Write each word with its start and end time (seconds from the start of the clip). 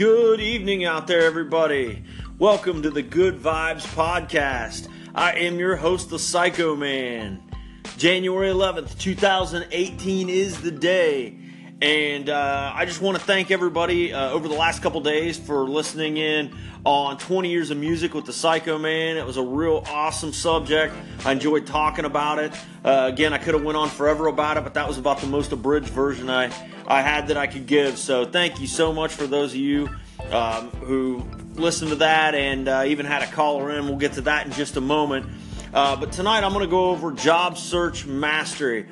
Good 0.00 0.40
evening 0.40 0.86
out 0.86 1.06
there, 1.06 1.20
everybody. 1.20 2.02
Welcome 2.38 2.80
to 2.84 2.90
the 2.90 3.02
Good 3.02 3.38
Vibes 3.38 3.84
Podcast. 3.94 4.88
I 5.14 5.32
am 5.32 5.58
your 5.58 5.76
host, 5.76 6.08
the 6.08 6.18
Psycho 6.18 6.74
Man. 6.74 7.42
January 7.98 8.48
11th, 8.48 8.98
2018 8.98 10.30
is 10.30 10.62
the 10.62 10.70
day. 10.70 11.39
And 11.82 12.28
uh, 12.28 12.72
I 12.74 12.84
just 12.84 13.00
want 13.00 13.16
to 13.16 13.24
thank 13.24 13.50
everybody 13.50 14.12
uh, 14.12 14.30
over 14.32 14.48
the 14.48 14.54
last 14.54 14.82
couple 14.82 15.00
days 15.00 15.38
for 15.38 15.66
listening 15.66 16.18
in 16.18 16.54
on 16.84 17.16
20 17.16 17.48
years 17.48 17.70
of 17.70 17.78
music 17.78 18.12
with 18.12 18.26
the 18.26 18.34
Psycho 18.34 18.76
Man. 18.76 19.16
It 19.16 19.24
was 19.24 19.38
a 19.38 19.42
real 19.42 19.82
awesome 19.88 20.34
subject. 20.34 20.94
I 21.24 21.32
enjoyed 21.32 21.66
talking 21.66 22.04
about 22.04 22.38
it. 22.38 22.52
Uh, 22.84 23.08
again, 23.10 23.32
I 23.32 23.38
could 23.38 23.54
have 23.54 23.62
went 23.62 23.78
on 23.78 23.88
forever 23.88 24.26
about 24.26 24.58
it, 24.58 24.64
but 24.64 24.74
that 24.74 24.86
was 24.86 24.98
about 24.98 25.22
the 25.22 25.26
most 25.26 25.52
abridged 25.52 25.88
version 25.88 26.28
I, 26.28 26.52
I 26.86 27.00
had 27.00 27.28
that 27.28 27.38
I 27.38 27.46
could 27.46 27.66
give. 27.66 27.96
So 27.96 28.26
thank 28.26 28.60
you 28.60 28.66
so 28.66 28.92
much 28.92 29.14
for 29.14 29.26
those 29.26 29.52
of 29.52 29.60
you 29.60 29.88
um, 30.32 30.68
who 30.82 31.26
listened 31.54 31.92
to 31.92 31.96
that 31.96 32.34
and 32.34 32.68
uh, 32.68 32.84
even 32.88 33.06
had 33.06 33.22
a 33.22 33.26
caller 33.28 33.70
in. 33.70 33.86
We'll 33.86 33.96
get 33.96 34.12
to 34.14 34.20
that 34.22 34.44
in 34.44 34.52
just 34.52 34.76
a 34.76 34.82
moment. 34.82 35.24
Uh, 35.72 35.96
but 35.96 36.12
tonight 36.12 36.44
I'm 36.44 36.52
going 36.52 36.64
to 36.64 36.70
go 36.70 36.90
over 36.90 37.10
job 37.12 37.56
search 37.56 38.04
mastery. 38.04 38.86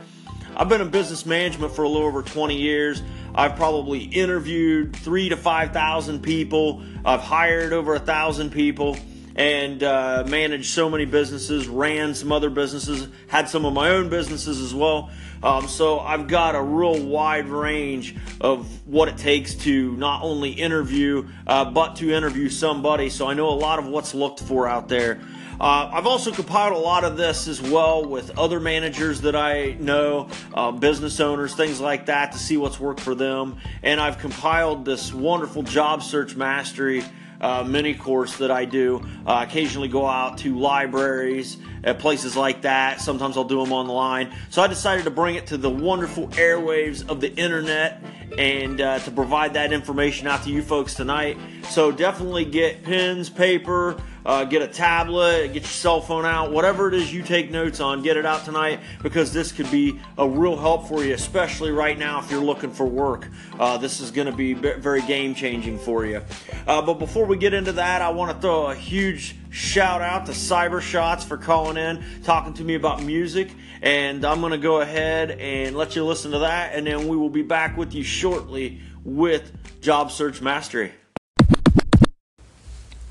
I've 0.59 0.69
been 0.69 0.81
in 0.81 0.91
business 0.91 1.25
management 1.25 1.73
for 1.73 1.85
a 1.85 1.89
little 1.89 2.09
over 2.09 2.21
20 2.21 2.57
years. 2.57 3.01
I've 3.33 3.55
probably 3.55 4.01
interviewed 4.01 4.97
three 4.97 5.29
to 5.29 5.37
5,000 5.37 6.21
people. 6.21 6.83
I've 7.05 7.21
hired 7.21 7.73
over 7.73 7.95
a 7.95 8.01
thousand 8.01 8.51
people 8.51 8.97
and 9.37 9.85
uh, 9.85 10.25
managed 10.27 10.71
so 10.71 10.91
many 10.91 11.05
businesses, 11.05 11.69
ran 11.69 12.13
some 12.13 12.33
other 12.33 12.51
businesses, 12.51 13.07
had 13.29 13.49
some 13.49 13.65
of 13.65 13.73
my 13.73 13.91
own 13.91 14.09
businesses 14.09 14.61
as 14.61 14.75
well. 14.75 15.11
Um, 15.45 15.69
so 15.69 16.01
I've 16.01 16.27
got 16.27 16.57
a 16.57 16.61
real 16.61 17.07
wide 17.07 17.47
range 17.47 18.17
of 18.41 18.85
what 18.85 19.07
it 19.07 19.17
takes 19.17 19.55
to 19.55 19.93
not 19.97 20.25
only 20.25 20.51
interview, 20.51 21.29
uh, 21.47 21.67
but 21.67 21.95
to 21.97 22.13
interview 22.13 22.49
somebody. 22.49 23.11
So 23.11 23.29
I 23.29 23.35
know 23.35 23.49
a 23.49 23.55
lot 23.55 23.79
of 23.79 23.87
what's 23.87 24.13
looked 24.13 24.41
for 24.41 24.67
out 24.67 24.89
there. 24.89 25.21
Uh, 25.61 25.91
I've 25.93 26.07
also 26.07 26.31
compiled 26.31 26.73
a 26.73 26.79
lot 26.79 27.03
of 27.03 27.17
this 27.17 27.49
as 27.49 27.61
well 27.61 28.05
with 28.05 28.39
other 28.39 28.61
managers 28.61 29.23
that 29.23 29.35
I 29.35 29.77
know, 29.81 30.29
uh, 30.55 30.71
business 30.71 31.19
owners, 31.19 31.53
things 31.55 31.81
like 31.81 32.07
that, 32.07 32.31
to 32.33 32.39
see 32.39 32.57
what's 32.57 32.79
worked 32.79 33.01
for 33.01 33.17
them. 33.17 33.57
And 33.83 34.01
I've 34.01 34.19
compiled 34.19 34.85
this 34.85 35.13
wonderful 35.13 35.65
job 35.65 36.05
search 36.05 36.37
mastery 36.37 37.03
uh, 37.41 37.65
mini 37.65 37.95
course 37.95 38.37
that 38.39 38.51
I 38.51 38.65
do. 38.65 39.05
Uh, 39.27 39.45
occasionally 39.49 39.89
go 39.89 40.07
out 40.07 40.39
to 40.39 40.59
libraries 40.59 41.57
at 41.85 41.99
places 41.99 42.37
like 42.37 42.63
that. 42.63 43.01
Sometimes 43.01 43.37
I'll 43.37 43.45
do 43.45 43.63
them 43.63 43.73
online. 43.73 44.33
So 44.51 44.63
I 44.63 44.67
decided 44.67 45.05
to 45.05 45.11
bring 45.11 45.35
it 45.35 45.49
to 45.49 45.57
the 45.57 45.71
wonderful 45.71 46.29
airwaves 46.29 47.09
of 47.09 47.21
the 47.21 47.35
internet 47.35 48.03
and 48.37 48.81
uh, 48.81 48.99
to 49.01 49.11
provide 49.11 49.55
that 49.55 49.73
information 49.73 50.27
out 50.27 50.43
to 50.45 50.51
you 50.51 50.63
folks 50.63 50.95
tonight. 50.95 51.39
So 51.71 51.91
definitely 51.93 52.45
get 52.45 52.83
pens, 52.83 53.31
paper, 53.31 54.01
uh, 54.27 54.45
get 54.45 54.61
a 54.61 54.69
tablet, 54.69 55.55
get 55.55 55.63
your 55.63 55.65
cell 55.65 56.01
phone 56.03 56.27
out, 56.27 56.53
whatever 56.53 56.89
it 56.89 56.95
is 56.95 57.13
you 57.13 57.23
take 57.23 57.51
notes 57.51 57.81
on, 57.81 58.03
get 58.03 58.17
it 58.19 58.27
out 58.27 58.45
tonight 58.45 58.81
because 59.03 59.33
this 59.33 59.53
could 59.53 59.71
be 59.71 59.99
a 60.19 60.29
real 60.29 60.57
help 60.57 60.87
for 60.87 61.03
you, 61.03 61.15
especially 61.15 61.71
right 61.71 61.99
now 61.99 62.21
if 62.21 62.31
you're 62.31 62.45
looking 62.45 62.71
for 62.71 62.85
work. 62.85 63.29
Uh, 63.59 63.79
this 63.79 64.01
is 64.01 64.11
going 64.11 64.27
to 64.27 64.37
be 64.37 64.53
very 64.53 65.01
game 65.03 65.35
changing 65.35 65.79
for 65.79 66.05
you. 66.05 66.23
Uh, 66.67 66.83
but 66.83 66.99
before 66.99 67.25
we 67.25 67.39
get 67.39 67.55
into 67.55 67.73
that, 67.73 68.03
I 68.03 68.11
want 68.11 68.31
to 68.31 68.39
throw 68.39 68.67
a 68.67 68.75
huge 68.75 69.35
shout 69.51 70.01
out 70.01 70.27
to 70.27 70.33
Cyber 70.33 70.81
Shots 70.81 71.25
for 71.25 71.37
calling 71.37 71.77
in, 71.77 72.05
talking 72.25 72.55
to 72.55 72.65
me 72.65 72.75
about 72.75 73.03
music. 73.03 73.51
And 73.81 74.25
I'm 74.25 74.41
going 74.41 74.53
to 74.53 74.59
go 74.59 74.81
ahead 74.81 75.31
and 75.31 75.77
let 75.77 75.95
you 75.95 76.05
listen 76.05 76.33
to 76.33 76.41
that, 76.41 76.75
and 76.75 76.87
then 76.87 77.09
we 77.09 77.17
will 77.17 77.31
be 77.31 77.43
back 77.43 77.77
with 77.77 77.95
you 77.95 78.03
shortly 78.03 78.81
with 79.05 79.53
Job 79.81 80.11
Search 80.11 80.41
Mastery. 80.43 80.93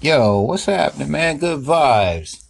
Yo, 0.02 0.41
what's 0.41 0.66
happening, 0.66 1.09
man? 1.09 1.38
Good 1.38 1.61
vibes. 1.61 2.44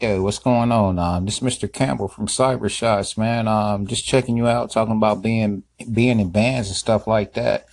Yo, 0.00 0.22
what's 0.22 0.38
going 0.38 0.72
on? 0.72 0.98
Um, 0.98 1.26
this 1.26 1.36
is 1.36 1.40
Mr. 1.42 1.70
Campbell 1.70 2.08
from 2.08 2.26
Cyber 2.26 2.70
Shots, 2.70 3.18
man. 3.18 3.48
Um, 3.48 3.86
just 3.86 4.06
checking 4.06 4.36
you 4.36 4.46
out, 4.46 4.70
talking 4.70 4.96
about 4.96 5.20
being 5.20 5.62
being 5.92 6.20
in 6.20 6.30
bands 6.30 6.68
and 6.68 6.76
stuff 6.76 7.06
like 7.06 7.34
that. 7.34 7.66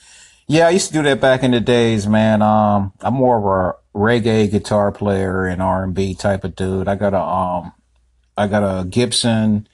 Yeah, 0.48 0.68
I 0.68 0.72
used 0.72 0.88
to 0.88 0.94
do 0.94 1.04
that 1.04 1.20
back 1.20 1.44
in 1.44 1.52
the 1.52 1.60
days, 1.60 2.08
man. 2.08 2.42
Um, 2.42 2.94
I'm 3.02 3.16
more 3.16 3.38
of 3.38 3.44
a 3.46 3.98
reggae 3.98 4.50
guitar 4.50 4.92
player 4.92 5.46
and 5.46 5.62
R 5.62 5.84
and 5.84 5.94
B 5.94 6.14
type 6.14 6.44
of 6.44 6.56
dude. 6.56 6.88
I 6.88 6.96
got 6.96 7.14
a 7.14 7.22
um, 7.22 7.74
I 8.38 8.48
got 8.48 8.64
a 8.64 8.86
Gibson, 8.86 9.68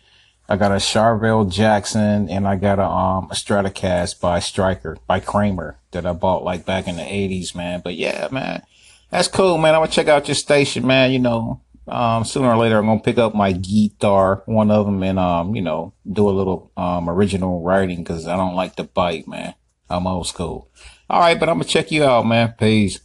I 0.49 0.57
got 0.57 0.71
a 0.71 0.75
Charvel 0.75 1.51
Jackson, 1.51 2.27
and 2.29 2.47
I 2.47 2.55
got 2.55 2.79
a 2.79 2.85
um 2.85 3.27
a 3.29 3.35
Stratocaster 3.35 4.19
by 4.19 4.39
Striker 4.39 4.97
by 5.05 5.19
Kramer 5.19 5.77
that 5.91 6.05
I 6.05 6.13
bought 6.13 6.43
like 6.43 6.65
back 6.65 6.87
in 6.87 6.95
the 6.95 7.03
'80s, 7.03 7.53
man. 7.53 7.81
But 7.83 7.95
yeah, 7.95 8.27
man 8.31 8.63
that's 9.13 9.27
cool, 9.27 9.59
man. 9.59 9.75
I'm 9.75 9.81
gonna 9.81 9.91
check 9.91 10.07
out 10.07 10.27
your 10.27 10.33
station, 10.33 10.87
man. 10.87 11.11
You 11.11 11.19
know, 11.19 11.61
um, 11.87 12.25
sooner 12.25 12.49
or 12.49 12.57
later 12.57 12.79
I'm 12.79 12.87
gonna 12.87 12.99
pick 12.99 13.19
up 13.19 13.35
my 13.35 13.51
guitar, 13.51 14.41
one 14.47 14.71
of 14.71 14.87
them, 14.87 15.03
and 15.03 15.19
um, 15.19 15.55
you 15.55 15.61
know, 15.61 15.93
do 16.11 16.27
a 16.27 16.31
little 16.31 16.71
um 16.75 17.07
original 17.07 17.61
writing 17.61 17.99
because 17.99 18.27
I 18.27 18.35
don't 18.35 18.55
like 18.55 18.75
to 18.77 18.83
bite, 18.83 19.27
man. 19.27 19.53
I'm 19.93 20.07
old 20.07 20.27
school. 20.27 20.69
All 21.09 21.19
right, 21.19 21.39
but 21.39 21.49
I'm 21.49 21.55
gonna 21.55 21.65
check 21.65 21.91
you 21.91 22.03
out, 22.03 22.25
man. 22.25 22.53
Peace. 22.57 22.99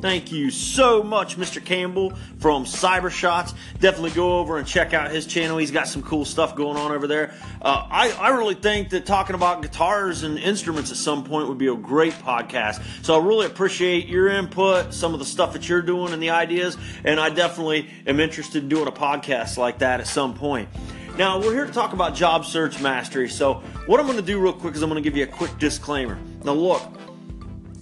Thank 0.00 0.32
you 0.32 0.50
so 0.50 1.02
much, 1.02 1.36
Mr. 1.36 1.62
Campbell 1.62 2.14
from 2.38 2.64
Cyber 2.64 3.10
Shots. 3.10 3.52
Definitely 3.80 4.12
go 4.12 4.38
over 4.38 4.56
and 4.56 4.66
check 4.66 4.94
out 4.94 5.10
his 5.10 5.26
channel. 5.26 5.58
He's 5.58 5.70
got 5.70 5.88
some 5.88 6.02
cool 6.02 6.24
stuff 6.24 6.56
going 6.56 6.78
on 6.78 6.90
over 6.90 7.06
there. 7.06 7.34
Uh, 7.60 7.86
I, 7.90 8.10
I 8.12 8.28
really 8.30 8.54
think 8.54 8.90
that 8.90 9.04
talking 9.04 9.34
about 9.34 9.60
guitars 9.60 10.22
and 10.22 10.38
instruments 10.38 10.90
at 10.90 10.96
some 10.96 11.22
point 11.24 11.48
would 11.48 11.58
be 11.58 11.66
a 11.66 11.76
great 11.76 12.14
podcast. 12.14 12.82
So 13.04 13.20
I 13.20 13.22
really 13.22 13.44
appreciate 13.44 14.06
your 14.08 14.28
input, 14.28 14.94
some 14.94 15.12
of 15.12 15.18
the 15.18 15.26
stuff 15.26 15.52
that 15.52 15.68
you're 15.68 15.82
doing 15.82 16.14
and 16.14 16.22
the 16.22 16.30
ideas, 16.30 16.78
and 17.04 17.20
I 17.20 17.28
definitely 17.28 17.90
am 18.06 18.20
interested 18.20 18.62
in 18.62 18.70
doing 18.70 18.88
a 18.88 18.92
podcast 18.92 19.58
like 19.58 19.80
that 19.80 20.00
at 20.00 20.06
some 20.06 20.32
point. 20.32 20.70
Now, 21.16 21.38
we're 21.38 21.52
here 21.52 21.66
to 21.66 21.72
talk 21.72 21.92
about 21.92 22.14
job 22.14 22.46
search 22.46 22.80
mastery. 22.80 23.28
So, 23.28 23.54
what 23.86 24.00
I'm 24.00 24.06
going 24.06 24.18
to 24.18 24.24
do 24.24 24.38
real 24.38 24.52
quick 24.52 24.74
is 24.74 24.82
I'm 24.82 24.88
going 24.88 25.02
to 25.02 25.06
give 25.06 25.16
you 25.16 25.24
a 25.24 25.26
quick 25.26 25.58
disclaimer. 25.58 26.18
Now, 26.44 26.52
look, 26.52 26.82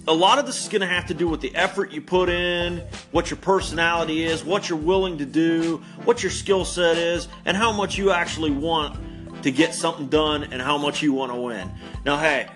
a 0.07 0.13
lot 0.13 0.39
of 0.39 0.45
this 0.45 0.61
is 0.61 0.67
going 0.67 0.81
to 0.81 0.87
have 0.87 1.05
to 1.05 1.13
do 1.13 1.27
with 1.27 1.39
the 1.39 1.55
effort 1.55 1.91
you 1.91 2.01
put 2.01 2.27
in, 2.27 2.79
what 3.11 3.29
your 3.29 3.37
personality 3.37 4.25
is, 4.25 4.43
what 4.43 4.67
you're 4.67 4.77
willing 4.77 5.19
to 5.19 5.25
do, 5.25 5.77
what 6.03 6.21
your 6.21 6.31
skill 6.31 6.65
set 6.65 6.97
is, 6.97 7.27
and 7.45 7.55
how 7.55 7.71
much 7.71 7.97
you 7.97 8.11
actually 8.11 8.51
want 8.51 8.99
to 9.43 9.51
get 9.51 9.73
something 9.73 10.07
done 10.07 10.43
and 10.51 10.61
how 10.61 10.77
much 10.77 11.01
you 11.01 11.13
want 11.13 11.31
to 11.31 11.39
win. 11.39 11.71
Now, 12.05 12.17
hey, 12.17 12.49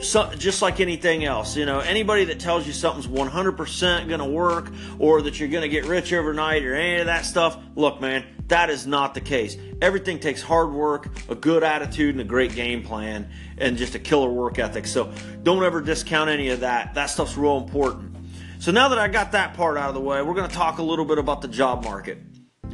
so, 0.00 0.30
just 0.34 0.60
like 0.60 0.80
anything 0.80 1.24
else, 1.24 1.56
you 1.56 1.64
know, 1.64 1.80
anybody 1.80 2.24
that 2.26 2.38
tells 2.38 2.66
you 2.66 2.72
something's 2.72 3.06
100% 3.06 4.08
going 4.08 4.20
to 4.20 4.26
work 4.26 4.70
or 4.98 5.22
that 5.22 5.40
you're 5.40 5.48
going 5.48 5.62
to 5.62 5.68
get 5.68 5.86
rich 5.86 6.12
overnight 6.12 6.64
or 6.64 6.74
any 6.74 7.00
of 7.00 7.06
that 7.06 7.24
stuff, 7.24 7.56
look, 7.76 8.00
man, 8.00 8.24
that 8.48 8.70
is 8.70 8.86
not 8.86 9.14
the 9.14 9.20
case. 9.20 9.56
Everything 9.80 10.18
takes 10.18 10.42
hard 10.42 10.72
work, 10.72 11.08
a 11.28 11.34
good 11.34 11.62
attitude, 11.62 12.14
and 12.14 12.20
a 12.20 12.24
great 12.24 12.54
game 12.54 12.82
plan, 12.82 13.30
and 13.58 13.76
just 13.76 13.94
a 13.94 13.98
killer 13.98 14.30
work 14.30 14.58
ethic. 14.58 14.86
So 14.86 15.12
don't 15.42 15.62
ever 15.62 15.80
discount 15.80 16.30
any 16.30 16.48
of 16.48 16.60
that. 16.60 16.94
That 16.94 17.06
stuff's 17.06 17.36
real 17.36 17.58
important. 17.58 18.16
So 18.58 18.72
now 18.72 18.88
that 18.88 18.98
I 18.98 19.06
got 19.08 19.32
that 19.32 19.54
part 19.54 19.76
out 19.76 19.88
of 19.88 19.94
the 19.94 20.00
way, 20.00 20.20
we're 20.22 20.34
going 20.34 20.48
to 20.48 20.54
talk 20.54 20.78
a 20.78 20.82
little 20.82 21.04
bit 21.04 21.18
about 21.18 21.42
the 21.42 21.48
job 21.48 21.84
market. 21.84 22.18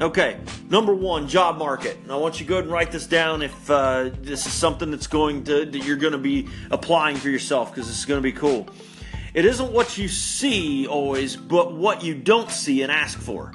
Okay, 0.00 0.38
number 0.68 0.94
one, 0.94 1.28
job 1.28 1.56
market. 1.56 1.98
And 2.02 2.10
I 2.10 2.16
want 2.16 2.40
you 2.40 2.46
to 2.46 2.48
go 2.48 2.54
ahead 2.54 2.64
and 2.64 2.72
write 2.72 2.90
this 2.90 3.06
down 3.06 3.42
if 3.42 3.70
uh, 3.70 4.10
this 4.22 4.46
is 4.46 4.52
something 4.52 4.90
that's 4.90 5.06
going 5.06 5.44
to 5.44 5.64
that 5.66 5.84
you're 5.84 5.96
going 5.96 6.12
to 6.14 6.18
be 6.18 6.48
applying 6.70 7.16
for 7.16 7.28
yourself 7.28 7.70
because 7.70 7.86
this 7.86 7.98
is 7.98 8.04
going 8.04 8.18
to 8.18 8.22
be 8.22 8.32
cool. 8.32 8.66
It 9.34 9.44
isn't 9.44 9.72
what 9.72 9.98
you 9.98 10.08
see 10.08 10.86
always, 10.86 11.36
but 11.36 11.74
what 11.74 12.02
you 12.02 12.14
don't 12.14 12.50
see 12.50 12.82
and 12.82 12.90
ask 12.90 13.18
for. 13.18 13.52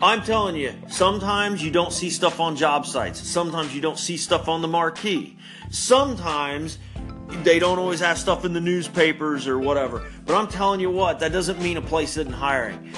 I'm 0.00 0.22
telling 0.22 0.56
you, 0.56 0.74
sometimes 0.90 1.64
you 1.64 1.70
don't 1.70 1.90
see 1.90 2.10
stuff 2.10 2.38
on 2.38 2.54
job 2.54 2.84
sites. 2.84 3.18
Sometimes 3.18 3.74
you 3.74 3.80
don't 3.80 3.98
see 3.98 4.18
stuff 4.18 4.46
on 4.46 4.60
the 4.60 4.68
marquee. 4.68 5.38
Sometimes 5.70 6.78
they 7.42 7.58
don't 7.58 7.78
always 7.78 8.00
have 8.00 8.18
stuff 8.18 8.44
in 8.44 8.52
the 8.52 8.60
newspapers 8.60 9.48
or 9.48 9.58
whatever. 9.58 10.06
But 10.26 10.34
I'm 10.34 10.48
telling 10.48 10.80
you 10.80 10.90
what, 10.90 11.20
that 11.20 11.32
doesn't 11.32 11.62
mean 11.62 11.78
a 11.78 11.82
place 11.82 12.18
isn't 12.18 12.34
hiring. 12.34 12.92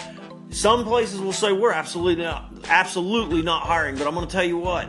Some 0.50 0.84
places 0.84 1.20
will 1.20 1.32
say 1.32 1.52
we're 1.52 1.73
absolutely 1.73 2.25
not, 2.25 2.52
absolutely 2.69 3.43
not 3.43 3.62
hiring, 3.62 3.96
but 3.96 4.08
I'm 4.08 4.14
going 4.14 4.26
to 4.26 4.32
tell 4.32 4.44
you 4.44 4.58
what. 4.58 4.88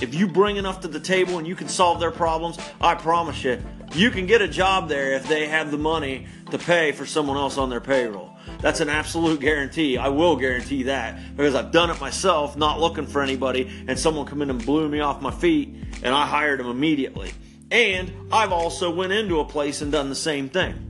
If 0.00 0.14
you 0.14 0.28
bring 0.28 0.56
enough 0.56 0.80
to 0.80 0.88
the 0.88 1.00
table 1.00 1.36
and 1.36 1.46
you 1.46 1.54
can 1.54 1.68
solve 1.68 2.00
their 2.00 2.10
problems, 2.10 2.58
I 2.80 2.94
promise 2.94 3.44
you, 3.44 3.62
you 3.92 4.10
can 4.10 4.24
get 4.24 4.40
a 4.40 4.48
job 4.48 4.88
there 4.88 5.12
if 5.12 5.28
they 5.28 5.46
have 5.48 5.70
the 5.70 5.78
money 5.78 6.26
to 6.52 6.58
pay 6.58 6.92
for 6.92 7.04
someone 7.04 7.36
else 7.36 7.58
on 7.58 7.68
their 7.68 7.82
payroll. 7.82 8.29
That's 8.60 8.80
an 8.80 8.88
absolute 8.88 9.40
guarantee. 9.40 9.98
I 9.98 10.08
will 10.08 10.36
guarantee 10.36 10.84
that 10.84 11.36
because 11.36 11.54
I've 11.54 11.72
done 11.72 11.90
it 11.90 12.00
myself, 12.00 12.56
not 12.56 12.80
looking 12.80 13.06
for 13.06 13.22
anybody, 13.22 13.70
and 13.86 13.98
someone 13.98 14.26
come 14.26 14.42
in 14.42 14.50
and 14.50 14.64
blew 14.64 14.88
me 14.88 15.00
off 15.00 15.22
my 15.22 15.30
feet, 15.30 15.74
and 16.02 16.14
I 16.14 16.26
hired 16.26 16.60
them 16.60 16.68
immediately. 16.68 17.32
And 17.70 18.12
I've 18.32 18.52
also 18.52 18.92
went 18.94 19.12
into 19.12 19.40
a 19.40 19.44
place 19.44 19.80
and 19.80 19.92
done 19.92 20.08
the 20.08 20.14
same 20.14 20.48
thing. 20.48 20.86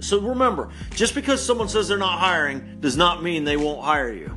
So 0.00 0.20
remember, 0.20 0.70
just 0.90 1.14
because 1.14 1.44
someone 1.44 1.68
says 1.68 1.86
they're 1.88 1.96
not 1.96 2.18
hiring 2.18 2.80
does 2.80 2.96
not 2.96 3.22
mean 3.22 3.44
they 3.44 3.56
won't 3.56 3.84
hire 3.84 4.12
you. 4.12 4.36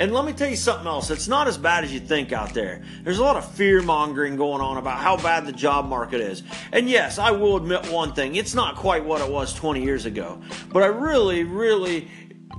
And 0.00 0.14
let 0.14 0.24
me 0.24 0.32
tell 0.32 0.48
you 0.48 0.56
something 0.56 0.86
else. 0.86 1.10
It's 1.10 1.28
not 1.28 1.46
as 1.46 1.58
bad 1.58 1.84
as 1.84 1.92
you 1.92 2.00
think 2.00 2.32
out 2.32 2.54
there. 2.54 2.80
There's 3.02 3.18
a 3.18 3.22
lot 3.22 3.36
of 3.36 3.44
fear 3.52 3.82
mongering 3.82 4.36
going 4.36 4.62
on 4.62 4.78
about 4.78 4.96
how 4.98 5.18
bad 5.18 5.44
the 5.44 5.52
job 5.52 5.84
market 5.84 6.22
is. 6.22 6.42
And 6.72 6.88
yes, 6.88 7.18
I 7.18 7.32
will 7.32 7.58
admit 7.58 7.92
one 7.92 8.14
thing. 8.14 8.34
It's 8.34 8.54
not 8.54 8.76
quite 8.76 9.04
what 9.04 9.20
it 9.20 9.30
was 9.30 9.52
20 9.52 9.82
years 9.82 10.06
ago. 10.06 10.40
But 10.72 10.84
I 10.84 10.86
really, 10.86 11.44
really 11.44 12.08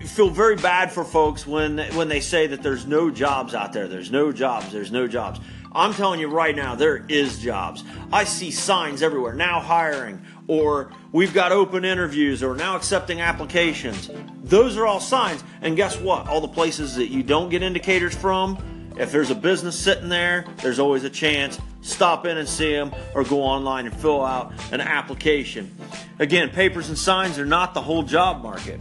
feel 0.06 0.30
very 0.30 0.56
bad 0.56 0.92
for 0.92 1.04
folks 1.04 1.48
when 1.48 1.80
when 1.96 2.08
they 2.10 2.20
say 2.20 2.46
that 2.48 2.62
there's 2.62 2.86
no 2.86 3.10
jobs 3.10 3.56
out 3.56 3.74
there. 3.74 3.88
There's 3.88 4.12
no 4.12 4.32
jobs. 4.32 4.72
There's 4.72 4.92
no 4.92 5.08
jobs. 5.08 5.40
I'm 5.74 5.94
telling 5.94 6.20
you 6.20 6.28
right 6.28 6.56
now, 6.56 6.76
there 6.76 7.06
is 7.08 7.40
jobs. 7.40 7.84
I 8.12 8.26
see 8.26 8.52
signs 8.52 9.02
everywhere 9.02 9.34
now 9.34 9.62
hiring, 9.62 10.22
or 10.48 10.92
we've 11.12 11.34
got 11.34 11.52
open 11.52 11.86
interviews, 11.86 12.44
or 12.44 12.56
now 12.56 12.76
accepting 12.76 13.22
applications. 13.22 14.10
Those 14.44 14.78
are 14.78 14.86
all 14.86 15.00
signs. 15.00 15.44
And 15.62 15.76
guess 15.76 16.00
what? 16.00 16.28
All 16.28 16.42
the 16.42 16.48
places 16.48 16.96
that 16.96 17.08
you 17.08 17.24
don't 17.24 17.50
get 17.50 17.64
indicators 17.64 18.16
from, 18.16 18.58
if 18.98 19.12
there's 19.12 19.32
a 19.32 19.36
business 19.36 19.80
sitting 19.80 20.10
there, 20.10 20.46
there's 20.62 20.80
always 20.80 21.04
a 21.04 21.10
chance. 21.10 21.60
Stop 21.82 22.26
in 22.26 22.38
and 22.38 22.48
see 22.48 22.74
them, 22.74 22.94
or 23.16 23.24
go 23.24 23.42
online 23.42 23.86
and 23.86 23.96
fill 23.96 24.24
out 24.24 24.54
an 24.72 24.82
application. 24.82 25.76
Again, 26.20 26.50
papers 26.50 26.90
and 26.90 26.98
signs 26.98 27.40
are 27.40 27.46
not 27.46 27.74
the 27.74 27.82
whole 27.82 28.04
job 28.04 28.44
market. 28.44 28.80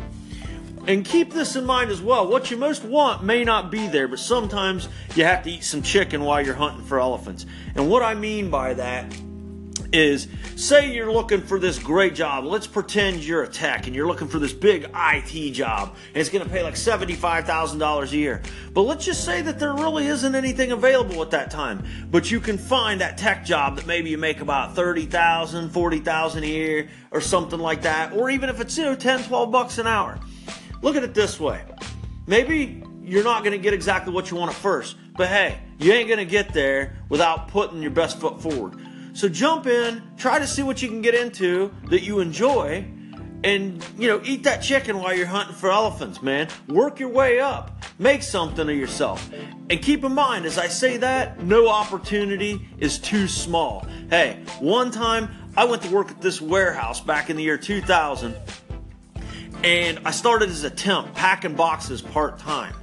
And 0.87 1.05
keep 1.05 1.33
this 1.33 1.57
in 1.57 1.65
mind 1.65 1.91
as 1.91 2.01
well. 2.03 2.27
What 2.27 2.51
you 2.51 2.57
most 2.57 2.85
want 2.85 3.23
may 3.23 3.45
not 3.45 3.71
be 3.71 3.87
there, 3.87 4.09
but 4.09 4.19
sometimes 4.19 4.89
you 5.15 5.25
have 5.25 5.43
to 5.45 5.51
eat 5.51 5.63
some 5.63 5.83
chicken 5.83 6.25
while 6.25 6.45
you're 6.45 6.55
hunting 6.55 6.85
for 6.85 6.99
elephants. 6.99 7.47
And 7.75 7.89
what 7.89 8.03
I 8.03 8.15
mean 8.15 8.51
by 8.51 8.75
that 8.75 9.15
is 9.93 10.27
say 10.61 10.93
you're 10.93 11.11
looking 11.11 11.41
for 11.41 11.59
this 11.59 11.79
great 11.79 12.15
job. 12.15 12.45
Let's 12.45 12.67
pretend 12.67 13.25
you're 13.25 13.43
a 13.43 13.49
tech 13.49 13.87
and 13.87 13.97
you're 13.97 14.07
looking 14.07 14.29
for 14.29 14.39
this 14.39 14.53
big 14.53 14.91
IT 14.95 15.53
job 15.53 15.97
and 16.09 16.17
it's 16.19 16.29
going 16.29 16.45
to 16.45 16.51
pay 16.51 16.63
like 16.63 16.75
$75,000 16.75 18.13
a 18.13 18.17
year. 18.17 18.43
But 18.75 18.83
let's 18.83 19.07
just 19.07 19.25
say 19.25 19.41
that 19.41 19.59
there 19.59 19.73
really 19.73 20.07
isn't 20.07 20.35
anything 20.35 20.73
available 20.73 21.23
at 21.23 21.31
that 21.31 21.51
time. 21.51 21.85
But 22.11 22.31
you 22.31 22.41
can 22.41 22.59
find 22.59 23.01
that 23.01 23.17
tech 23.17 23.45
job 23.45 23.77
that 23.77 23.87
maybe 23.87 24.11
you 24.11 24.19
make 24.19 24.43
about 24.43 24.75
30,000, 24.75 25.71
40,000 25.71 26.45
a 26.45 26.47
year 26.47 26.89
or 27.11 27.23
something 27.23 27.59
like 27.59 27.83
that. 27.83 28.13
Or 28.13 28.29
even 28.29 28.51
if 28.51 28.61
it's, 28.61 28.77
you 28.77 28.85
know, 28.85 28.95
10, 28.95 29.25
12 29.25 29.51
bucks 29.51 29.79
an 29.79 29.87
hour. 29.87 30.21
Look 30.83 30.95
at 30.95 31.03
it 31.03 31.15
this 31.15 31.41
way. 31.41 31.63
Maybe 32.27 32.83
you're 33.03 33.25
not 33.25 33.45
going 33.45 33.53
to 33.53 33.63
get 33.63 33.73
exactly 33.73 34.13
what 34.13 34.31
you 34.31 34.37
want 34.37 34.51
at 34.51 34.57
first, 34.57 34.97
but 35.17 35.29
hey, 35.29 35.59
you 35.79 35.93
ain't 35.93 36.07
going 36.07 36.19
to 36.19 36.31
get 36.31 36.53
there 36.53 36.99
without 37.09 37.49
putting 37.49 37.81
your 37.81 37.91
best 37.91 38.21
foot 38.21 38.43
forward. 38.43 38.79
So 39.13 39.29
jump 39.29 39.67
in, 39.67 40.03
try 40.17 40.39
to 40.39 40.47
see 40.47 40.63
what 40.63 40.83
you 40.83 40.89
can 40.89 41.03
get 41.03 41.15
into 41.15 41.73
that 41.89 42.03
you 42.03 42.21
enjoy, 42.21 42.87
and 43.43 43.85
you 43.99 44.09
know, 44.09 44.21
eat 44.25 44.45
that 44.45 44.59
chicken 44.59 44.99
while 44.99 45.15
you're 45.15 45.27
hunting 45.27 45.55
for 45.55 45.71
elephants, 45.71 46.23
man. 46.23 46.49
Work 46.69 47.01
your 47.01 47.09
way 47.09 47.41
up. 47.41 47.83
Make 47.99 48.23
something 48.23 48.69
of 48.69 48.77
yourself. 48.77 49.31
And 49.69 49.83
keep 49.83 50.05
in 50.05 50.15
mind, 50.15 50.47
as 50.47 50.59
I 50.59 50.69
say 50.69 50.97
that, 50.99 51.43
no 51.43 51.69
opportunity 51.69 52.69
is 52.79 52.99
too 52.99 53.29
small. 53.29 53.87
Hey, 54.09 54.43
one 54.59 54.91
time 54.91 55.29
I 55.57 55.65
went 55.65 55.83
to 55.83 55.91
work 55.91 56.11
at 56.11 56.21
this 56.21 56.41
warehouse 56.41 57.01
back 57.01 57.31
in 57.31 57.37
the 57.37 57.43
year 57.43 57.59
2000 57.59 58.37
and 59.63 60.01
I 60.07 60.11
started 60.11 60.49
as 60.49 60.65
a 60.65 60.71
temp, 60.71 61.15
packing 61.15 61.55
boxes 61.55 62.01
part 62.01 62.39
time. 62.39 62.75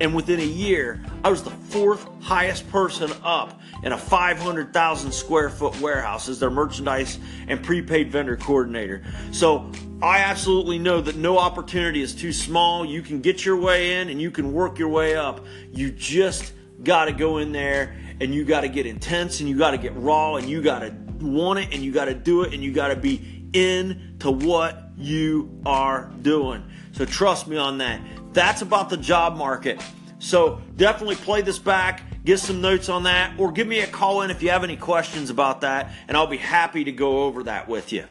And 0.00 0.14
within 0.14 0.40
a 0.40 0.44
year, 0.44 1.04
I 1.24 1.30
was 1.30 1.42
the 1.42 1.50
fourth 1.50 2.06
highest 2.20 2.68
person 2.70 3.10
up 3.22 3.60
in 3.82 3.92
a 3.92 3.98
500,000 3.98 5.12
square 5.12 5.50
foot 5.50 5.80
warehouse 5.80 6.28
as 6.28 6.40
their 6.40 6.50
merchandise 6.50 7.18
and 7.46 7.62
prepaid 7.62 8.10
vendor 8.10 8.36
coordinator. 8.36 9.02
So 9.32 9.70
I 10.02 10.18
absolutely 10.18 10.78
know 10.78 11.00
that 11.00 11.16
no 11.16 11.38
opportunity 11.38 12.02
is 12.02 12.14
too 12.14 12.32
small. 12.32 12.84
You 12.84 13.02
can 13.02 13.20
get 13.20 13.44
your 13.44 13.56
way 13.56 14.00
in 14.00 14.08
and 14.08 14.20
you 14.20 14.30
can 14.30 14.52
work 14.52 14.78
your 14.78 14.88
way 14.88 15.16
up. 15.16 15.44
You 15.72 15.90
just 15.90 16.52
got 16.82 17.06
to 17.06 17.12
go 17.12 17.38
in 17.38 17.52
there 17.52 17.96
and 18.20 18.34
you 18.34 18.44
got 18.44 18.62
to 18.62 18.68
get 18.68 18.86
intense 18.86 19.40
and 19.40 19.48
you 19.48 19.56
got 19.56 19.72
to 19.72 19.78
get 19.78 19.94
raw 19.96 20.36
and 20.36 20.48
you 20.48 20.62
got 20.62 20.80
to 20.80 20.94
want 21.20 21.58
it 21.58 21.72
and 21.72 21.82
you 21.82 21.92
got 21.92 22.06
to 22.06 22.14
do 22.14 22.42
it 22.42 22.54
and 22.54 22.62
you 22.62 22.72
got 22.72 22.88
to 22.88 22.96
be 22.96 23.48
in 23.52 24.16
to 24.20 24.30
what 24.30 24.90
you 24.96 25.60
are 25.64 26.10
doing. 26.22 26.62
So 26.92 27.04
trust 27.04 27.46
me 27.46 27.56
on 27.56 27.78
that. 27.78 28.00
That's 28.32 28.62
about 28.62 28.90
the 28.90 28.96
job 28.96 29.36
market. 29.36 29.80
So 30.18 30.60
definitely 30.76 31.16
play 31.16 31.42
this 31.42 31.58
back, 31.58 32.02
get 32.28 32.38
some 32.38 32.60
notes 32.60 32.90
on 32.90 33.04
that, 33.04 33.32
or 33.38 33.50
give 33.50 33.66
me 33.66 33.80
a 33.80 33.86
call 33.86 34.20
in 34.20 34.30
if 34.30 34.42
you 34.42 34.50
have 34.50 34.62
any 34.62 34.76
questions 34.76 35.30
about 35.30 35.62
that, 35.62 35.90
and 36.08 36.14
I'll 36.14 36.26
be 36.26 36.36
happy 36.36 36.84
to 36.84 36.92
go 36.92 37.24
over 37.24 37.44
that 37.44 37.66
with 37.66 37.90
you. 37.90 38.04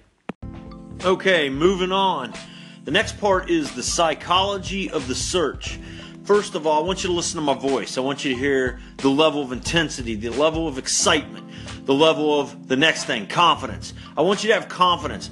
Okay, 1.05 1.49
moving 1.49 1.91
on. 1.91 2.33
The 2.85 2.89
next 2.89 3.19
part 3.19 3.51
is 3.51 3.73
the 3.73 3.83
psychology 3.83 4.89
of 4.89 5.07
the 5.07 5.13
search. 5.13 5.79
First 6.23 6.55
of 6.55 6.65
all, 6.65 6.81
I 6.81 6.87
want 6.87 7.03
you 7.03 7.09
to 7.09 7.15
listen 7.15 7.35
to 7.35 7.45
my 7.45 7.53
voice. 7.53 7.95
I 7.95 8.01
want 8.01 8.25
you 8.25 8.33
to 8.33 8.39
hear 8.39 8.79
the 8.97 9.09
level 9.09 9.43
of 9.43 9.51
intensity, 9.51 10.15
the 10.15 10.31
level 10.31 10.67
of 10.67 10.79
excitement, 10.79 11.47
the 11.85 11.93
level 11.93 12.39
of 12.39 12.67
the 12.67 12.75
next 12.75 13.05
thing, 13.05 13.27
confidence. 13.27 13.93
I 14.17 14.21
want 14.21 14.43
you 14.43 14.47
to 14.47 14.55
have 14.55 14.67
confidence. 14.67 15.29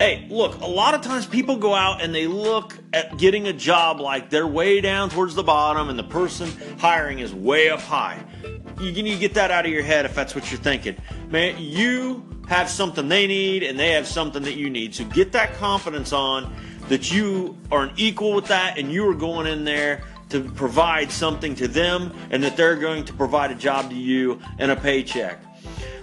Hey, 0.00 0.28
look, 0.30 0.60
a 0.60 0.66
lot 0.66 0.94
of 0.94 1.00
times 1.00 1.26
people 1.26 1.56
go 1.56 1.74
out 1.74 2.00
and 2.00 2.14
they 2.14 2.28
look 2.28 2.78
at 2.92 3.18
getting 3.18 3.48
a 3.48 3.52
job 3.52 3.98
like 3.98 4.30
they're 4.30 4.46
way 4.46 4.80
down 4.80 5.10
towards 5.10 5.34
the 5.34 5.42
bottom 5.42 5.88
and 5.88 5.98
the 5.98 6.04
person 6.04 6.52
hiring 6.78 7.18
is 7.18 7.34
way 7.34 7.68
up 7.68 7.80
high. 7.80 8.22
You 8.80 8.92
need 8.92 9.14
to 9.14 9.18
get 9.18 9.34
that 9.34 9.50
out 9.50 9.66
of 9.66 9.72
your 9.72 9.82
head 9.82 10.04
if 10.04 10.14
that's 10.14 10.36
what 10.36 10.52
you're 10.52 10.60
thinking. 10.60 10.96
Man, 11.30 11.56
you 11.58 12.24
have 12.48 12.70
something 12.70 13.08
they 13.08 13.26
need 13.26 13.64
and 13.64 13.76
they 13.76 13.90
have 13.90 14.06
something 14.06 14.44
that 14.44 14.54
you 14.54 14.70
need. 14.70 14.94
So 14.94 15.04
get 15.04 15.32
that 15.32 15.54
confidence 15.54 16.12
on 16.12 16.54
that 16.88 17.10
you 17.10 17.58
are 17.72 17.82
an 17.82 17.90
equal 17.96 18.34
with 18.34 18.46
that 18.46 18.78
and 18.78 18.92
you 18.92 19.04
are 19.10 19.14
going 19.14 19.48
in 19.48 19.64
there 19.64 20.04
to 20.28 20.44
provide 20.52 21.10
something 21.10 21.56
to 21.56 21.66
them 21.66 22.16
and 22.30 22.40
that 22.44 22.56
they're 22.56 22.76
going 22.76 23.04
to 23.06 23.12
provide 23.14 23.50
a 23.50 23.56
job 23.56 23.90
to 23.90 23.96
you 23.96 24.40
and 24.60 24.70
a 24.70 24.76
paycheck. 24.76 25.42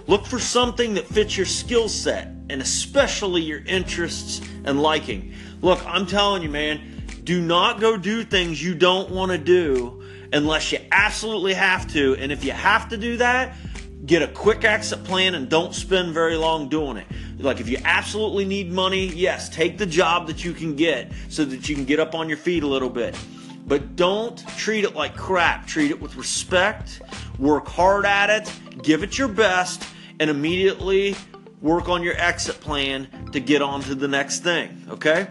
Look 0.08 0.24
for 0.24 0.38
something 0.38 0.94
that 0.94 1.06
fits 1.06 1.36
your 1.36 1.46
skill 1.46 1.88
set 1.88 2.28
and 2.48 2.62
especially 2.62 3.42
your 3.42 3.60
interests 3.66 4.40
and 4.64 4.80
liking. 4.80 5.32
Look, 5.62 5.84
I'm 5.84 6.06
telling 6.06 6.42
you, 6.42 6.48
man, 6.48 6.80
do 7.24 7.40
not 7.40 7.80
go 7.80 7.96
do 7.96 8.22
things 8.22 8.62
you 8.62 8.74
don't 8.76 9.10
want 9.10 9.32
to 9.32 9.38
do 9.38 10.04
unless 10.32 10.70
you 10.70 10.78
absolutely 10.92 11.54
have 11.54 11.90
to. 11.92 12.14
And 12.16 12.30
if 12.30 12.44
you 12.44 12.52
have 12.52 12.88
to 12.90 12.96
do 12.96 13.16
that, 13.16 13.56
get 14.04 14.22
a 14.22 14.28
quick 14.28 14.62
exit 14.62 15.02
plan 15.02 15.34
and 15.34 15.48
don't 15.48 15.74
spend 15.74 16.14
very 16.14 16.36
long 16.36 16.68
doing 16.68 16.98
it. 16.98 17.06
Like 17.38 17.58
if 17.58 17.68
you 17.68 17.78
absolutely 17.84 18.44
need 18.44 18.70
money, 18.70 19.06
yes, 19.06 19.48
take 19.48 19.76
the 19.76 19.86
job 19.86 20.28
that 20.28 20.44
you 20.44 20.52
can 20.52 20.76
get 20.76 21.10
so 21.28 21.44
that 21.44 21.68
you 21.68 21.74
can 21.74 21.84
get 21.84 21.98
up 21.98 22.14
on 22.14 22.28
your 22.28 22.38
feet 22.38 22.62
a 22.62 22.68
little 22.68 22.90
bit. 22.90 23.18
But 23.66 23.96
don't 23.96 24.38
treat 24.56 24.84
it 24.84 24.94
like 24.94 25.16
crap. 25.16 25.66
Treat 25.66 25.90
it 25.90 26.00
with 26.00 26.14
respect. 26.14 27.02
Work 27.40 27.66
hard 27.66 28.06
at 28.06 28.30
it. 28.30 28.52
Give 28.84 29.02
it 29.02 29.18
your 29.18 29.26
best 29.26 29.82
and 30.20 30.30
immediately 30.30 31.14
work 31.60 31.88
on 31.88 32.02
your 32.02 32.16
exit 32.16 32.60
plan 32.60 33.08
to 33.32 33.40
get 33.40 33.62
on 33.62 33.82
to 33.82 33.94
the 33.94 34.08
next 34.08 34.40
thing, 34.40 34.86
okay? 34.88 35.28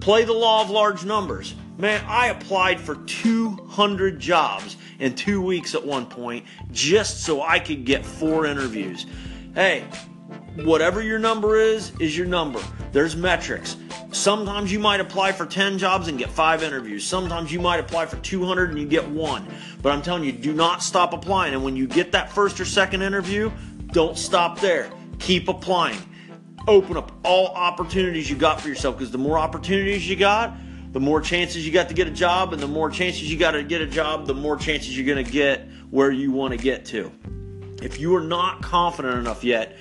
Play 0.00 0.24
the 0.24 0.32
law 0.32 0.62
of 0.62 0.70
large 0.70 1.04
numbers. 1.04 1.54
Man, 1.76 2.04
I 2.08 2.28
applied 2.28 2.80
for 2.80 2.96
200 2.96 4.18
jobs 4.18 4.76
in 4.98 5.14
two 5.14 5.40
weeks 5.40 5.74
at 5.74 5.84
one 5.84 6.06
point 6.06 6.44
just 6.72 7.22
so 7.22 7.42
I 7.42 7.58
could 7.58 7.84
get 7.84 8.04
four 8.04 8.46
interviews. 8.46 9.06
Hey, 9.54 9.84
whatever 10.56 11.02
your 11.02 11.18
number 11.18 11.56
is, 11.56 11.92
is 12.00 12.16
your 12.16 12.26
number. 12.26 12.60
There's 12.92 13.14
metrics. 13.14 13.76
Sometimes 14.10 14.72
you 14.72 14.78
might 14.78 15.00
apply 15.00 15.32
for 15.32 15.44
10 15.44 15.78
jobs 15.78 16.08
and 16.08 16.18
get 16.18 16.30
five 16.30 16.62
interviews. 16.62 17.06
Sometimes 17.06 17.52
you 17.52 17.60
might 17.60 17.78
apply 17.78 18.06
for 18.06 18.16
200 18.16 18.70
and 18.70 18.78
you 18.78 18.86
get 18.86 19.06
one. 19.06 19.46
But 19.82 19.92
I'm 19.92 20.02
telling 20.02 20.24
you, 20.24 20.32
do 20.32 20.54
not 20.54 20.82
stop 20.82 21.12
applying. 21.12 21.54
And 21.54 21.62
when 21.62 21.76
you 21.76 21.86
get 21.86 22.12
that 22.12 22.32
first 22.32 22.58
or 22.58 22.64
second 22.64 23.02
interview, 23.02 23.50
don't 23.92 24.16
stop 24.16 24.60
there. 24.60 24.90
Keep 25.18 25.48
applying. 25.48 25.98
Open 26.66 26.96
up 26.96 27.12
all 27.24 27.48
opportunities 27.48 28.28
you 28.28 28.36
got 28.36 28.60
for 28.60 28.68
yourself 28.68 28.98
because 28.98 29.10
the 29.10 29.18
more 29.18 29.38
opportunities 29.38 30.08
you 30.08 30.16
got, 30.16 30.56
the 30.92 31.00
more 31.00 31.20
chances 31.20 31.66
you 31.66 31.72
got 31.72 31.88
to 31.88 31.94
get 31.94 32.06
a 32.06 32.10
job, 32.10 32.52
and 32.52 32.62
the 32.62 32.68
more 32.68 32.90
chances 32.90 33.30
you 33.30 33.38
got 33.38 33.52
to 33.52 33.62
get 33.62 33.80
a 33.80 33.86
job, 33.86 34.26
the 34.26 34.34
more 34.34 34.56
chances 34.56 34.96
you're 34.96 35.06
going 35.06 35.24
to 35.24 35.30
get 35.30 35.68
where 35.90 36.10
you 36.10 36.32
want 36.32 36.52
to 36.52 36.58
get 36.58 36.84
to. 36.86 37.12
If 37.82 38.00
you 38.00 38.14
are 38.16 38.22
not 38.22 38.62
confident 38.62 39.18
enough 39.18 39.44
yet, 39.44 39.76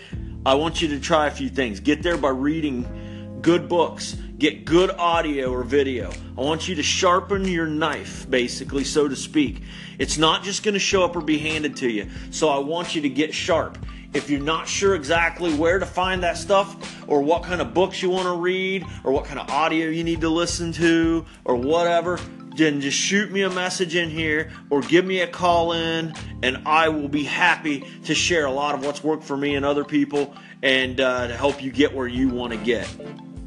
I 0.45 0.55
want 0.55 0.81
you 0.81 0.89
to 0.89 0.99
try 0.99 1.27
a 1.27 1.31
few 1.31 1.49
things. 1.49 1.79
Get 1.79 2.03
there 2.03 2.17
by 2.17 2.29
reading 2.29 3.39
good 3.41 3.67
books, 3.67 4.13
get 4.37 4.65
good 4.65 4.91
audio 4.91 5.51
or 5.51 5.63
video. 5.63 6.11
I 6.37 6.41
want 6.41 6.67
you 6.67 6.75
to 6.75 6.83
sharpen 6.83 7.45
your 7.45 7.67
knife, 7.67 8.29
basically, 8.29 8.83
so 8.83 9.07
to 9.07 9.15
speak. 9.15 9.61
It's 9.99 10.17
not 10.17 10.43
just 10.43 10.63
going 10.63 10.73
to 10.73 10.79
show 10.79 11.03
up 11.03 11.15
or 11.15 11.21
be 11.21 11.37
handed 11.37 11.77
to 11.77 11.89
you. 11.89 12.09
So 12.31 12.49
I 12.49 12.59
want 12.59 12.95
you 12.95 13.01
to 13.01 13.09
get 13.09 13.33
sharp. 13.33 13.77
If 14.17 14.31
you're 14.31 14.41
not 14.41 14.67
sure 14.67 14.95
exactly 14.95 15.53
where 15.53 15.77
to 15.77 15.86
find 15.86 16.24
that 16.24 16.38
stuff, 16.38 17.00
or 17.07 17.21
what 17.21 17.43
kind 17.43 17.62
of 17.62 17.74
books 17.74 18.01
you 18.01 18.09
want 18.09 18.25
to 18.25 18.36
read, 18.36 18.83
or 19.03 19.12
what 19.12 19.25
kind 19.25 19.39
of 19.39 19.47
audio 19.50 19.89
you 19.89 20.03
need 20.03 20.21
to 20.21 20.29
listen 20.29 20.71
to, 20.74 21.24
or 21.45 21.55
whatever, 21.55 22.19
then 22.55 22.81
just 22.81 22.97
shoot 22.97 23.31
me 23.31 23.43
a 23.43 23.50
message 23.50 23.95
in 23.95 24.09
here 24.09 24.51
or 24.71 24.81
give 24.81 25.05
me 25.05 25.21
a 25.21 25.27
call 25.27 25.74
in, 25.74 26.13
and 26.41 26.57
I 26.65 26.89
will 26.89 27.07
be 27.07 27.24
happy 27.24 27.86
to 28.05 28.15
share 28.15 28.45
a 28.45 28.51
lot 28.51 28.74
of 28.74 28.83
what's 28.83 29.03
worked 29.03 29.24
for 29.24 29.38
me 29.38 29.53
and 29.53 29.63
other 29.63 29.86
people 29.86 30.33
and 30.63 31.00
uh, 31.00 31.27
to 31.27 31.38
help 31.38 31.62
you 31.62 31.71
get 31.71 31.93
where 31.93 32.07
you 32.07 32.29
want 32.29 32.53
to 32.53 32.57
get. 32.57 32.89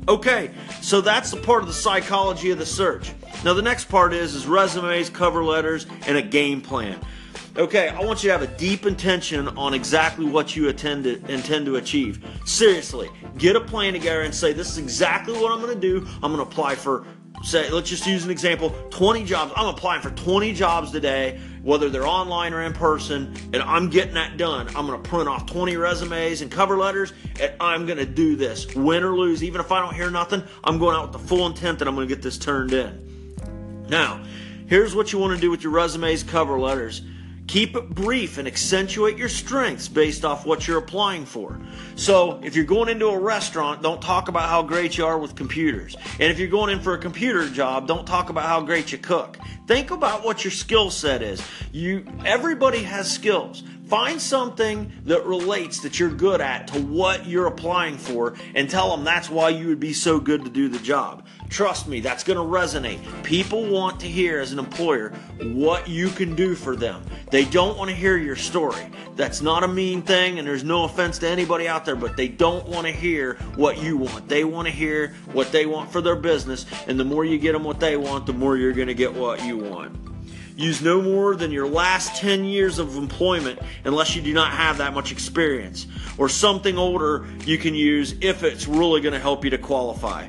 Okay, 0.08 0.52
so 0.80 1.00
that's 1.00 1.32
the 1.32 1.36
part 1.36 1.62
of 1.62 1.66
the 1.66 1.74
psychology 1.74 2.52
of 2.52 2.58
the 2.58 2.66
search. 2.66 3.12
Now 3.44 3.54
the 3.54 3.62
next 3.62 3.86
part 3.86 4.12
is 4.12 4.34
is 4.36 4.46
resumes, 4.46 5.10
cover 5.10 5.42
letters, 5.44 5.86
and 6.06 6.16
a 6.16 6.22
game 6.22 6.60
plan. 6.60 7.00
Okay, 7.56 7.88
I 7.88 8.00
want 8.02 8.22
you 8.22 8.28
to 8.28 8.38
have 8.38 8.42
a 8.42 8.56
deep 8.58 8.86
intention 8.86 9.48
on 9.48 9.74
exactly 9.74 10.24
what 10.24 10.54
you 10.54 10.68
intend 10.68 11.04
to, 11.04 11.16
intend 11.26 11.66
to 11.66 11.76
achieve. 11.76 12.24
Seriously, 12.44 13.10
get 13.38 13.56
a 13.56 13.60
plan 13.60 13.92
together 13.92 14.22
and 14.22 14.32
say, 14.32 14.52
this 14.52 14.70
is 14.70 14.78
exactly 14.78 15.34
what 15.34 15.50
I'm 15.50 15.60
going 15.60 15.74
to 15.74 15.80
do. 15.80 16.06
I'm 16.22 16.32
going 16.32 16.36
to 16.36 16.42
apply 16.42 16.76
for, 16.76 17.04
say, 17.42 17.68
let's 17.68 17.90
just 17.90 18.06
use 18.06 18.24
an 18.24 18.30
example 18.30 18.70
20 18.90 19.24
jobs. 19.24 19.52
I'm 19.56 19.66
applying 19.66 20.00
for 20.00 20.10
20 20.10 20.52
jobs 20.52 20.92
today, 20.92 21.40
whether 21.62 21.90
they're 21.90 22.06
online 22.06 22.54
or 22.54 22.62
in 22.62 22.72
person, 22.72 23.34
and 23.52 23.56
I'm 23.56 23.90
getting 23.90 24.14
that 24.14 24.36
done. 24.36 24.68
I'm 24.68 24.86
going 24.86 25.02
to 25.02 25.08
print 25.08 25.28
off 25.28 25.44
20 25.46 25.76
resumes 25.76 26.42
and 26.42 26.52
cover 26.52 26.78
letters, 26.78 27.12
and 27.40 27.52
I'm 27.60 27.84
going 27.84 27.98
to 27.98 28.06
do 28.06 28.36
this. 28.36 28.72
Win 28.76 29.02
or 29.02 29.16
lose, 29.16 29.42
even 29.42 29.60
if 29.60 29.72
I 29.72 29.80
don't 29.80 29.94
hear 29.94 30.10
nothing, 30.10 30.44
I'm 30.62 30.78
going 30.78 30.94
out 30.94 31.12
with 31.12 31.20
the 31.20 31.28
full 31.28 31.46
intent 31.46 31.80
that 31.80 31.88
I'm 31.88 31.96
going 31.96 32.08
to 32.08 32.14
get 32.14 32.22
this 32.22 32.38
turned 32.38 32.72
in. 32.72 33.86
Now, 33.88 34.22
here's 34.68 34.94
what 34.94 35.12
you 35.12 35.18
want 35.18 35.34
to 35.34 35.40
do 35.40 35.50
with 35.50 35.64
your 35.64 35.72
resumes, 35.72 36.22
cover 36.22 36.56
letters 36.56 37.02
Keep 37.50 37.74
it 37.74 37.90
brief 37.90 38.38
and 38.38 38.46
accentuate 38.46 39.18
your 39.18 39.28
strengths 39.28 39.88
based 39.88 40.24
off 40.24 40.46
what 40.46 40.68
you're 40.68 40.78
applying 40.78 41.26
for. 41.26 41.60
So, 41.96 42.40
if 42.44 42.54
you're 42.54 42.64
going 42.64 42.88
into 42.88 43.08
a 43.08 43.18
restaurant, 43.18 43.82
don't 43.82 44.00
talk 44.00 44.28
about 44.28 44.48
how 44.48 44.62
great 44.62 44.96
you 44.96 45.04
are 45.04 45.18
with 45.18 45.34
computers. 45.34 45.96
And 46.20 46.30
if 46.30 46.38
you're 46.38 46.46
going 46.46 46.70
in 46.70 46.78
for 46.78 46.94
a 46.94 46.98
computer 46.98 47.48
job, 47.50 47.88
don't 47.88 48.06
talk 48.06 48.30
about 48.30 48.44
how 48.44 48.60
great 48.60 48.92
you 48.92 48.98
cook. 48.98 49.36
Think 49.66 49.90
about 49.90 50.22
what 50.22 50.44
your 50.44 50.52
skill 50.52 50.92
set 50.92 51.22
is. 51.22 51.42
You 51.72 52.06
everybody 52.24 52.84
has 52.84 53.10
skills. 53.10 53.64
Find 53.90 54.22
something 54.22 54.92
that 55.06 55.26
relates 55.26 55.80
that 55.80 55.98
you're 55.98 56.10
good 56.10 56.40
at 56.40 56.68
to 56.68 56.80
what 56.80 57.26
you're 57.26 57.48
applying 57.48 57.98
for 57.98 58.36
and 58.54 58.70
tell 58.70 58.88
them 58.88 59.02
that's 59.02 59.28
why 59.28 59.48
you 59.48 59.66
would 59.66 59.80
be 59.80 59.92
so 59.92 60.20
good 60.20 60.44
to 60.44 60.48
do 60.48 60.68
the 60.68 60.78
job. 60.78 61.26
Trust 61.48 61.88
me, 61.88 61.98
that's 61.98 62.22
going 62.22 62.36
to 62.36 62.44
resonate. 62.44 63.00
People 63.24 63.66
want 63.66 63.98
to 63.98 64.06
hear, 64.06 64.38
as 64.38 64.52
an 64.52 64.60
employer, 64.60 65.08
what 65.42 65.88
you 65.88 66.08
can 66.10 66.36
do 66.36 66.54
for 66.54 66.76
them. 66.76 67.02
They 67.32 67.44
don't 67.44 67.76
want 67.76 67.90
to 67.90 67.96
hear 67.96 68.16
your 68.16 68.36
story. 68.36 68.86
That's 69.16 69.42
not 69.42 69.64
a 69.64 69.68
mean 69.68 70.02
thing, 70.02 70.38
and 70.38 70.46
there's 70.46 70.62
no 70.62 70.84
offense 70.84 71.18
to 71.18 71.28
anybody 71.28 71.66
out 71.66 71.84
there, 71.84 71.96
but 71.96 72.16
they 72.16 72.28
don't 72.28 72.68
want 72.68 72.86
to 72.86 72.92
hear 72.92 73.34
what 73.56 73.82
you 73.82 73.96
want. 73.96 74.28
They 74.28 74.44
want 74.44 74.68
to 74.68 74.72
hear 74.72 75.16
what 75.32 75.50
they 75.50 75.66
want 75.66 75.90
for 75.90 76.00
their 76.00 76.14
business, 76.14 76.64
and 76.86 76.98
the 76.98 77.04
more 77.04 77.24
you 77.24 77.38
get 77.38 77.54
them 77.54 77.64
what 77.64 77.80
they 77.80 77.96
want, 77.96 78.26
the 78.26 78.34
more 78.34 78.56
you're 78.56 78.72
going 78.72 78.86
to 78.86 78.94
get 78.94 79.12
what 79.12 79.44
you 79.44 79.58
want. 79.58 80.09
Use 80.60 80.82
no 80.82 81.00
more 81.00 81.36
than 81.36 81.52
your 81.52 81.66
last 81.66 82.16
10 82.16 82.44
years 82.44 82.78
of 82.78 82.98
employment 82.98 83.58
unless 83.86 84.14
you 84.14 84.20
do 84.20 84.34
not 84.34 84.52
have 84.52 84.76
that 84.76 84.92
much 84.92 85.10
experience, 85.10 85.86
or 86.18 86.28
something 86.28 86.76
older 86.76 87.26
you 87.46 87.56
can 87.56 87.74
use 87.74 88.14
if 88.20 88.42
it's 88.42 88.68
really 88.68 89.00
going 89.00 89.14
to 89.14 89.18
help 89.18 89.42
you 89.42 89.48
to 89.48 89.56
qualify. 89.56 90.28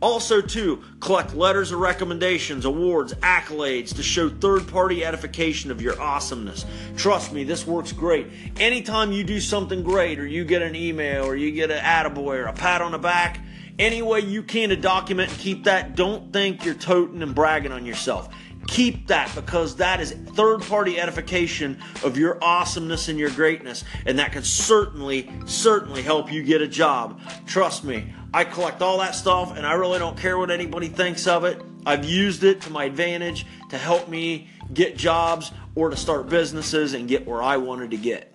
Also, 0.00 0.40
too, 0.40 0.82
collect 1.00 1.34
letters 1.34 1.72
of 1.72 1.80
recommendations, 1.80 2.64
awards, 2.64 3.12
accolades 3.16 3.94
to 3.94 4.02
show 4.02 4.30
third 4.30 4.66
party 4.66 5.04
edification 5.04 5.70
of 5.70 5.82
your 5.82 6.00
awesomeness. 6.00 6.64
Trust 6.96 7.34
me, 7.34 7.44
this 7.44 7.66
works 7.66 7.92
great. 7.92 8.28
Anytime 8.58 9.12
you 9.12 9.24
do 9.24 9.40
something 9.40 9.82
great, 9.82 10.18
or 10.18 10.26
you 10.26 10.46
get 10.46 10.62
an 10.62 10.74
email, 10.74 11.26
or 11.26 11.36
you 11.36 11.50
get 11.50 11.70
an 11.70 11.84
attaboy, 11.84 12.38
or 12.38 12.46
a 12.46 12.52
pat 12.54 12.80
on 12.80 12.92
the 12.92 12.98
back, 12.98 13.40
any 13.78 14.00
way 14.00 14.20
you 14.20 14.42
can 14.42 14.70
to 14.70 14.76
document 14.76 15.30
and 15.30 15.38
keep 15.38 15.64
that, 15.64 15.96
don't 15.96 16.32
think 16.32 16.64
you're 16.64 16.74
toting 16.74 17.22
and 17.22 17.34
bragging 17.34 17.72
on 17.72 17.84
yourself. 17.84 18.34
Keep 18.66 19.06
that 19.08 19.32
because 19.34 19.76
that 19.76 20.00
is 20.00 20.12
third 20.34 20.60
party 20.62 20.98
edification 21.00 21.78
of 22.04 22.16
your 22.16 22.42
awesomeness 22.42 23.08
and 23.08 23.18
your 23.18 23.30
greatness, 23.30 23.84
and 24.06 24.18
that 24.18 24.32
can 24.32 24.42
certainly, 24.42 25.30
certainly 25.46 26.02
help 26.02 26.32
you 26.32 26.42
get 26.42 26.60
a 26.60 26.68
job. 26.68 27.20
Trust 27.46 27.84
me, 27.84 28.12
I 28.34 28.44
collect 28.44 28.82
all 28.82 28.98
that 28.98 29.14
stuff 29.14 29.56
and 29.56 29.66
I 29.66 29.74
really 29.74 29.98
don't 29.98 30.18
care 30.18 30.36
what 30.36 30.50
anybody 30.50 30.88
thinks 30.88 31.26
of 31.26 31.44
it. 31.44 31.60
I've 31.86 32.04
used 32.04 32.44
it 32.44 32.60
to 32.62 32.70
my 32.70 32.84
advantage 32.84 33.46
to 33.70 33.78
help 33.78 34.08
me 34.08 34.48
get 34.74 34.96
jobs 34.96 35.52
or 35.74 35.90
to 35.90 35.96
start 35.96 36.28
businesses 36.28 36.94
and 36.94 37.08
get 37.08 37.26
where 37.26 37.42
I 37.42 37.56
wanted 37.56 37.92
to 37.92 37.96
get. 37.96 38.34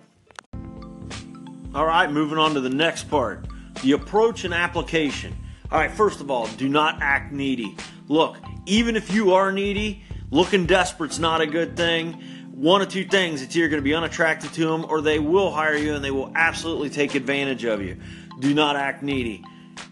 All 1.74 1.86
right, 1.86 2.10
moving 2.10 2.38
on 2.38 2.54
to 2.54 2.60
the 2.60 2.70
next 2.70 3.04
part 3.04 3.46
the 3.82 3.92
approach 3.92 4.44
and 4.44 4.54
application. 4.54 5.36
All 5.70 5.78
right, 5.78 5.90
first 5.90 6.20
of 6.20 6.30
all, 6.30 6.46
do 6.46 6.68
not 6.68 7.00
act 7.00 7.32
needy. 7.32 7.76
Look, 8.08 8.36
even 8.66 8.94
if 8.96 9.12
you 9.12 9.32
are 9.32 9.50
needy, 9.50 10.02
looking 10.32 10.66
desperate's 10.66 11.20
not 11.20 11.40
a 11.40 11.46
good 11.46 11.76
thing. 11.76 12.14
One 12.50 12.82
of 12.82 12.88
two 12.88 13.04
things 13.04 13.40
it's 13.42 13.54
either 13.54 13.68
going 13.68 13.80
to 13.80 13.84
be 13.84 13.94
unattractive 13.94 14.52
to 14.54 14.66
them 14.66 14.84
or 14.88 15.00
they 15.00 15.20
will 15.20 15.52
hire 15.52 15.76
you 15.76 15.94
and 15.94 16.04
they 16.04 16.10
will 16.10 16.32
absolutely 16.34 16.90
take 16.90 17.14
advantage 17.14 17.64
of 17.64 17.80
you. 17.80 17.98
Do 18.40 18.52
not 18.52 18.74
act 18.74 19.04
needy 19.04 19.44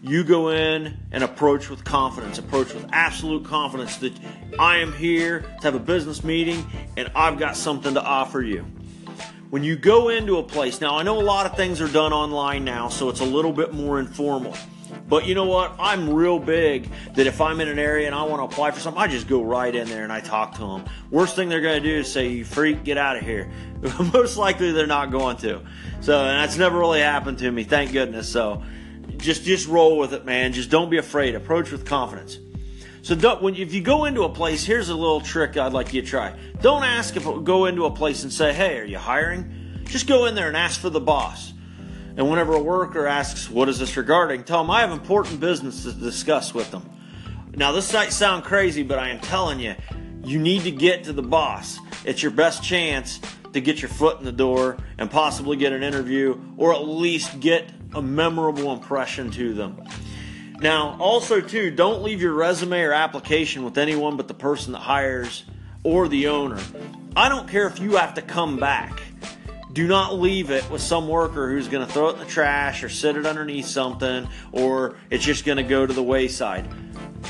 you 0.03 0.23
go 0.23 0.49
in 0.49 0.97
and 1.11 1.23
approach 1.23 1.69
with 1.69 1.83
confidence, 1.83 2.39
approach 2.39 2.73
with 2.73 2.87
absolute 2.91 3.45
confidence 3.45 3.97
that 3.97 4.13
I 4.57 4.77
am 4.77 4.93
here 4.93 5.41
to 5.41 5.61
have 5.61 5.75
a 5.75 5.79
business 5.79 6.23
meeting 6.23 6.65
and 6.97 7.11
I've 7.15 7.37
got 7.37 7.55
something 7.55 7.93
to 7.93 8.03
offer 8.03 8.41
you. 8.41 8.65
When 9.51 9.63
you 9.63 9.75
go 9.75 10.09
into 10.09 10.37
a 10.37 10.43
place, 10.43 10.81
now 10.81 10.97
I 10.97 11.03
know 11.03 11.19
a 11.19 11.21
lot 11.21 11.45
of 11.45 11.55
things 11.55 11.81
are 11.81 11.87
done 11.87 12.13
online 12.13 12.63
now, 12.63 12.87
so 12.87 13.09
it's 13.09 13.19
a 13.19 13.25
little 13.25 13.51
bit 13.51 13.73
more 13.73 13.99
informal. 13.99 14.55
But 15.11 15.27
you 15.27 15.35
know 15.35 15.43
what? 15.43 15.75
I'm 15.77 16.13
real 16.13 16.39
big 16.39 16.89
that 17.15 17.27
if 17.27 17.41
I'm 17.41 17.59
in 17.59 17.67
an 17.67 17.77
area 17.77 18.05
and 18.05 18.15
I 18.15 18.23
want 18.23 18.39
to 18.39 18.45
apply 18.45 18.71
for 18.71 18.79
something, 18.79 19.03
I 19.03 19.07
just 19.07 19.27
go 19.27 19.43
right 19.43 19.75
in 19.75 19.89
there 19.89 20.05
and 20.05 20.13
I 20.13 20.21
talk 20.21 20.53
to 20.53 20.61
them. 20.61 20.85
Worst 21.09 21.35
thing 21.35 21.49
they're 21.49 21.59
going 21.59 21.83
to 21.83 21.85
do 21.85 21.97
is 21.97 22.09
say, 22.09 22.29
"You 22.29 22.45
freak, 22.45 22.85
get 22.85 22.97
out 22.97 23.17
of 23.17 23.23
here." 23.23 23.51
Most 24.13 24.37
likely 24.37 24.71
they're 24.71 24.87
not 24.87 25.11
going 25.11 25.35
to. 25.39 25.63
So, 25.99 26.17
and 26.17 26.39
that's 26.39 26.57
never 26.57 26.79
really 26.79 27.01
happened 27.01 27.39
to 27.39 27.51
me, 27.51 27.65
thank 27.65 27.91
goodness. 27.91 28.29
So, 28.29 28.63
just 29.17 29.43
just 29.43 29.67
roll 29.67 29.97
with 29.97 30.13
it, 30.13 30.23
man. 30.23 30.53
Just 30.53 30.69
don't 30.69 30.89
be 30.89 30.97
afraid. 30.97 31.35
Approach 31.35 31.73
with 31.73 31.85
confidence. 31.85 32.39
So 33.01 33.15
when 33.41 33.55
if 33.55 33.73
you 33.73 33.81
go 33.81 34.05
into 34.05 34.23
a 34.23 34.29
place, 34.29 34.63
here's 34.63 34.87
a 34.87 34.95
little 34.95 35.19
trick 35.19 35.57
I'd 35.57 35.73
like 35.73 35.93
you 35.93 36.03
to 36.03 36.07
try. 36.07 36.39
Don't 36.61 36.85
ask 36.85 37.17
if 37.17 37.25
go 37.43 37.65
into 37.65 37.83
a 37.83 37.91
place 37.91 38.23
and 38.23 38.31
say, 38.31 38.53
"Hey, 38.53 38.79
are 38.79 38.85
you 38.85 38.97
hiring?" 38.97 39.83
Just 39.83 40.07
go 40.07 40.23
in 40.25 40.35
there 40.35 40.47
and 40.47 40.55
ask 40.55 40.79
for 40.79 40.89
the 40.89 41.01
boss. 41.01 41.51
And 42.17 42.29
whenever 42.29 42.53
a 42.53 42.61
worker 42.61 43.07
asks, 43.07 43.49
"What 43.49 43.69
is 43.69 43.79
this 43.79 43.95
regarding?" 43.95 44.43
tell 44.43 44.61
them 44.61 44.71
I 44.71 44.81
have 44.81 44.91
important 44.91 45.39
business 45.39 45.83
to 45.83 45.91
discuss 45.93 46.53
with 46.53 46.71
them. 46.71 46.89
Now 47.55 47.71
this 47.71 47.91
might 47.93 48.13
sound 48.13 48.43
crazy, 48.43 48.83
but 48.83 48.99
I 48.99 49.09
am 49.09 49.19
telling 49.19 49.59
you, 49.59 49.75
you 50.23 50.39
need 50.39 50.63
to 50.63 50.71
get 50.71 51.05
to 51.05 51.13
the 51.13 51.21
boss. 51.21 51.79
It's 52.05 52.21
your 52.21 52.31
best 52.31 52.63
chance 52.63 53.19
to 53.53 53.59
get 53.59 53.81
your 53.81 53.89
foot 53.89 54.19
in 54.19 54.25
the 54.25 54.31
door 54.31 54.77
and 54.97 55.09
possibly 55.09 55.57
get 55.57 55.73
an 55.73 55.83
interview 55.83 56.39
or 56.57 56.73
at 56.73 56.87
least 56.87 57.39
get 57.39 57.69
a 57.93 58.01
memorable 58.01 58.71
impression 58.71 59.31
to 59.31 59.53
them. 59.53 59.81
Now, 60.61 60.95
also 60.99 61.41
too, 61.41 61.71
don't 61.71 62.03
leave 62.03 62.21
your 62.21 62.33
resume 62.33 62.81
or 62.81 62.93
application 62.93 63.63
with 63.65 63.77
anyone 63.77 64.15
but 64.15 64.27
the 64.27 64.33
person 64.33 64.73
that 64.73 64.79
hires 64.79 65.43
or 65.83 66.07
the 66.07 66.27
owner. 66.27 66.59
I 67.15 67.29
don't 67.29 67.47
care 67.49 67.67
if 67.67 67.79
you 67.79 67.95
have 67.97 68.13
to 68.13 68.21
come 68.21 68.57
back. 68.57 69.01
Do 69.73 69.87
not 69.87 70.19
leave 70.19 70.51
it 70.51 70.69
with 70.69 70.81
some 70.81 71.07
worker 71.07 71.49
who's 71.49 71.67
going 71.67 71.85
to 71.85 71.91
throw 71.91 72.09
it 72.09 72.13
in 72.13 72.19
the 72.19 72.25
trash 72.25 72.83
or 72.83 72.89
sit 72.89 73.15
it 73.15 73.25
underneath 73.25 73.67
something 73.67 74.27
or 74.51 74.95
it's 75.09 75.23
just 75.23 75.45
going 75.45 75.57
to 75.57 75.63
go 75.63 75.85
to 75.85 75.93
the 75.93 76.03
wayside 76.03 76.67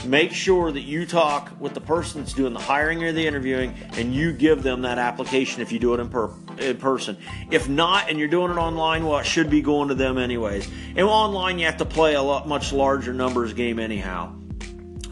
make 0.05 0.31
sure 0.31 0.71
that 0.71 0.81
you 0.81 1.05
talk 1.05 1.51
with 1.60 1.74
the 1.74 1.81
person 1.81 2.21
that's 2.21 2.33
doing 2.33 2.53
the 2.53 2.60
hiring 2.60 3.03
or 3.03 3.12
the 3.12 3.25
interviewing 3.25 3.75
and 3.93 4.13
you 4.13 4.33
give 4.33 4.63
them 4.63 4.81
that 4.81 4.98
application 4.98 5.62
if 5.62 5.71
you 5.71 5.79
do 5.79 5.93
it 5.93 6.00
in, 6.00 6.10
per- 6.10 6.31
in 6.57 6.77
person. 6.77 7.17
If 7.51 7.69
not, 7.69 8.10
and 8.10 8.17
you're 8.17 8.27
doing 8.27 8.51
it 8.51 8.57
online, 8.57 9.05
well, 9.05 9.19
it 9.19 9.25
should 9.25 9.50
be 9.50 9.62
going 9.62 9.89
to 9.89 9.95
them 9.95 10.17
anyways. 10.17 10.67
And 10.95 11.01
online, 11.01 11.60
you 11.60 11.65
have 11.65 11.77
to 11.77 11.86
play 11.86 12.15
a 12.15 12.21
lot 12.21 12.48
much 12.48 12.74
larger 12.74 13.13
numbers 13.13 13.53
game 13.53 13.79
anyhow. 13.79 14.33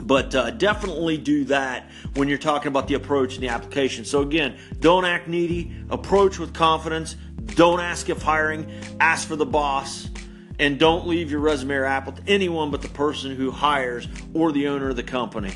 But 0.09 0.33
uh, 0.33 0.49
definitely 0.49 1.19
do 1.19 1.45
that 1.45 1.87
when 2.15 2.27
you're 2.27 2.39
talking 2.39 2.69
about 2.69 2.87
the 2.87 2.95
approach 2.95 3.35
and 3.35 3.43
the 3.43 3.49
application. 3.49 4.05
So 4.05 4.23
again, 4.23 4.57
don't 4.79 5.05
act 5.05 5.27
needy. 5.27 5.71
Approach 5.91 6.39
with 6.39 6.51
confidence. 6.51 7.15
Don't 7.45 7.79
ask 7.79 8.09
if 8.09 8.23
hiring. 8.23 8.71
Ask 8.99 9.27
for 9.27 9.35
the 9.35 9.45
boss 9.45 10.09
and 10.57 10.79
don't 10.79 11.07
leave 11.07 11.29
your 11.29 11.41
resume 11.41 11.75
or 11.75 11.85
app 11.85 12.07
with 12.07 12.23
anyone 12.25 12.71
but 12.71 12.81
the 12.81 12.87
person 12.87 13.35
who 13.35 13.51
hires 13.51 14.07
or 14.33 14.51
the 14.51 14.67
owner 14.67 14.89
of 14.89 14.95
the 14.95 15.03
company. 15.03 15.53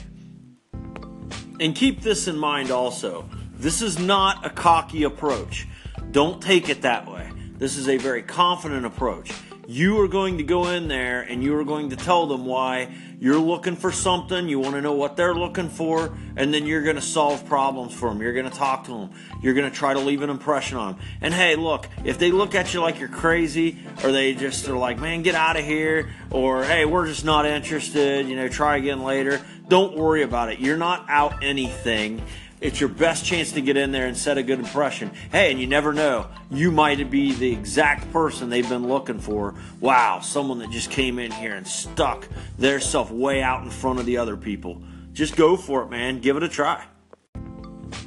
And 1.60 1.76
keep 1.76 2.02
this 2.02 2.28
in 2.28 2.38
mind 2.38 2.70
also 2.70 3.28
this 3.56 3.82
is 3.82 3.98
not 3.98 4.46
a 4.46 4.52
cocky 4.52 5.02
approach. 5.02 5.68
Don't 6.12 6.40
take 6.40 6.70
it 6.70 6.84
that 6.84 7.10
way. 7.10 7.32
This 7.58 7.76
is 7.76 7.90
a 7.90 7.98
very 7.98 8.22
confident 8.22 8.86
approach. 8.86 9.32
You 9.68 10.02
are 10.02 10.08
going 10.08 10.38
to 10.38 10.44
go 10.44 10.68
in 10.68 10.90
there 10.90 11.22
and 11.22 11.42
you 11.42 11.56
are 11.58 11.64
going 11.64 11.90
to 11.92 11.96
tell 11.96 12.28
them 12.28 12.46
why 12.46 12.94
you're 13.24 13.40
looking 13.40 13.78
for 13.78 13.90
something, 13.90 14.50
you 14.50 14.60
want 14.60 14.76
to 14.76 14.82
know 14.82 14.92
what 14.92 15.16
they're 15.16 15.34
looking 15.34 15.70
for, 15.70 16.14
and 16.36 16.54
then 16.54 16.66
you're 16.66 16.84
going 16.84 16.98
to 16.98 17.02
solve 17.02 17.46
problems 17.46 17.94
for 17.94 18.10
them. 18.10 18.22
You're 18.22 18.34
going 18.34 18.50
to 18.50 18.52
talk 18.52 18.84
to 18.88 18.92
them. 18.92 19.12
You're 19.42 19.54
going 19.54 19.72
to 19.72 19.74
try 19.74 19.94
to 19.94 20.00
leave 20.02 20.24
an 20.24 20.30
impression 20.30 20.76
on 20.76 20.98
them. 20.98 21.02
And 21.22 21.34
hey, 21.34 21.56
look, 21.56 21.88
if 22.04 22.20
they 22.20 22.32
look 22.32 22.54
at 22.54 22.74
you 22.74 22.82
like 22.82 23.00
you're 23.00 23.08
crazy, 23.08 23.80
or 24.04 24.12
they 24.12 24.34
just 24.34 24.68
are 24.68 24.76
like, 24.76 25.00
man, 25.00 25.22
get 25.22 25.36
out 25.36 25.56
of 25.56 25.64
here, 25.64 26.10
or 26.32 26.66
hey, 26.66 26.84
we're 26.84 27.08
just 27.08 27.24
not 27.24 27.46
interested, 27.46 28.28
you 28.28 28.36
know, 28.36 28.50
try 28.50 28.76
again 28.76 29.04
later, 29.04 29.40
don't 29.70 29.96
worry 29.96 30.24
about 30.24 30.52
it. 30.52 30.60
You're 30.60 30.76
not 30.76 31.06
out 31.08 31.46
anything 31.46 32.22
it's 32.64 32.80
your 32.80 32.88
best 32.88 33.26
chance 33.26 33.52
to 33.52 33.62
get 33.62 33.76
in 33.76 33.92
there 33.92 34.08
and 34.08 34.16
set 34.16 34.38
a 34.38 34.44
good 34.44 34.58
impression. 34.58 35.12
Hey, 35.34 35.52
and 35.52 35.60
you 35.60 35.68
never 35.68 35.92
know, 35.92 36.28
you 36.50 36.72
might 36.72 37.12
be 37.12 37.34
the 37.34 37.52
exact 37.52 38.10
person 38.14 38.50
they've 38.50 38.68
been 38.68 38.88
looking 38.88 39.20
for. 39.20 39.56
Wow, 39.82 40.22
someone 40.22 40.60
that 40.60 40.70
just 40.70 40.90
came 40.90 41.20
in 41.20 41.30
here 41.30 41.56
and 41.56 41.68
stuck 41.68 42.26
their 42.58 42.80
self 42.80 43.12
way 43.12 43.44
out 43.44 43.64
in 43.64 43.70
front 43.70 44.00
of 44.00 44.06
the 44.06 44.18
other 44.18 44.38
people. 44.38 44.82
Just 45.12 45.36
go 45.36 45.58
for 45.58 45.84
it, 45.84 45.90
man. 45.90 46.22
Give 46.22 46.38
it 46.38 46.44
a 46.44 46.48
try. 46.48 46.86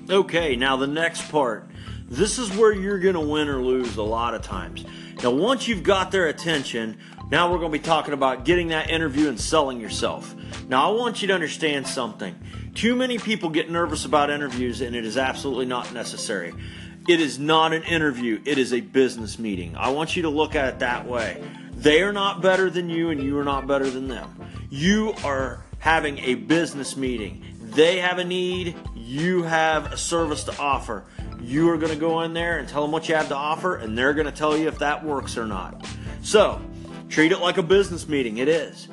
Okay, 0.09 0.57
now 0.57 0.77
the 0.77 0.87
next 0.87 1.31
part. 1.31 1.71
This 2.09 2.39
is 2.39 2.51
where 2.57 2.73
you're 2.73 2.99
going 2.99 3.15
to 3.15 3.21
win 3.21 3.49
or 3.49 3.61
lose 3.61 3.97
a 3.97 4.03
lot 4.03 4.33
of 4.33 4.41
times. 4.41 4.87
Now, 5.23 5.33
once 5.33 5.69
you've 5.69 5.83
got 5.83 6.11
their 6.11 6.29
attention, 6.29 6.99
now 7.31 7.51
we're 7.51 7.59
going 7.59 7.73
to 7.73 7.79
be 7.79 7.85
talking 7.85 8.15
about 8.15 8.45
getting 8.45 8.69
that 8.69 8.89
interview 8.89 9.29
and 9.29 9.41
selling 9.41 9.81
yourself. 9.81 10.35
Now, 10.69 10.91
I 10.91 10.97
want 10.97 11.23
you 11.23 11.29
to 11.29 11.35
understand 11.35 11.87
something. 11.87 12.35
Too 12.75 12.95
many 12.95 13.19
people 13.19 13.51
get 13.51 13.71
nervous 13.71 14.05
about 14.05 14.31
interviews, 14.31 14.81
and 14.81 14.95
it 14.95 15.05
is 15.05 15.17
absolutely 15.17 15.67
not 15.67 15.93
necessary. 15.93 16.55
It 17.09 17.21
is 17.21 17.39
not 17.39 17.73
an 17.73 17.83
interview, 17.85 18.41
it 18.45 18.59
is 18.59 18.73
a 18.73 18.81
business 18.81 19.39
meeting. 19.39 19.77
I 19.77 19.91
want 19.91 20.17
you 20.17 20.23
to 20.23 20.29
look 20.29 20.55
at 20.55 20.75
it 20.75 20.79
that 20.81 21.07
way. 21.07 21.43
They 21.73 22.03
are 22.03 22.13
not 22.13 22.43
better 22.43 22.71
than 22.71 22.91
you, 22.91 23.11
and 23.11 23.23
you 23.23 23.39
are 23.39 23.45
not 23.45 23.67
better 23.67 23.89
than 23.89 24.09
them. 24.09 24.29
You 24.71 25.15
are 25.25 25.65
having 25.79 26.19
a 26.19 26.35
business 26.35 26.97
meeting. 26.97 27.45
They 27.61 27.99
have 27.99 28.19
a 28.19 28.25
need, 28.25 28.77
you 28.95 29.43
have 29.43 29.93
a 29.93 29.97
service 29.97 30.45
to 30.45 30.59
offer. 30.59 31.05
You 31.41 31.71
are 31.71 31.77
going 31.77 31.93
to 31.93 31.99
go 31.99 32.23
in 32.23 32.35
there 32.35 32.59
and 32.59 32.69
tell 32.69 32.83
them 32.83 32.93
what 32.93 33.09
you 33.09 33.15
have 33.15 33.29
to 33.29 33.37
offer, 33.37 33.77
and 33.77 33.97
they're 33.97 34.15
going 34.15 34.27
to 34.27 34.33
tell 34.33 34.57
you 34.57 34.69
if 34.69 34.79
that 34.79 35.05
works 35.05 35.37
or 35.37 35.47
not. 35.47 35.87
So, 36.23 36.61
treat 37.09 37.33
it 37.33 37.39
like 37.39 37.59
a 37.59 37.63
business 37.63 38.09
meeting. 38.09 38.39
It 38.39 38.49
is. 38.49 38.89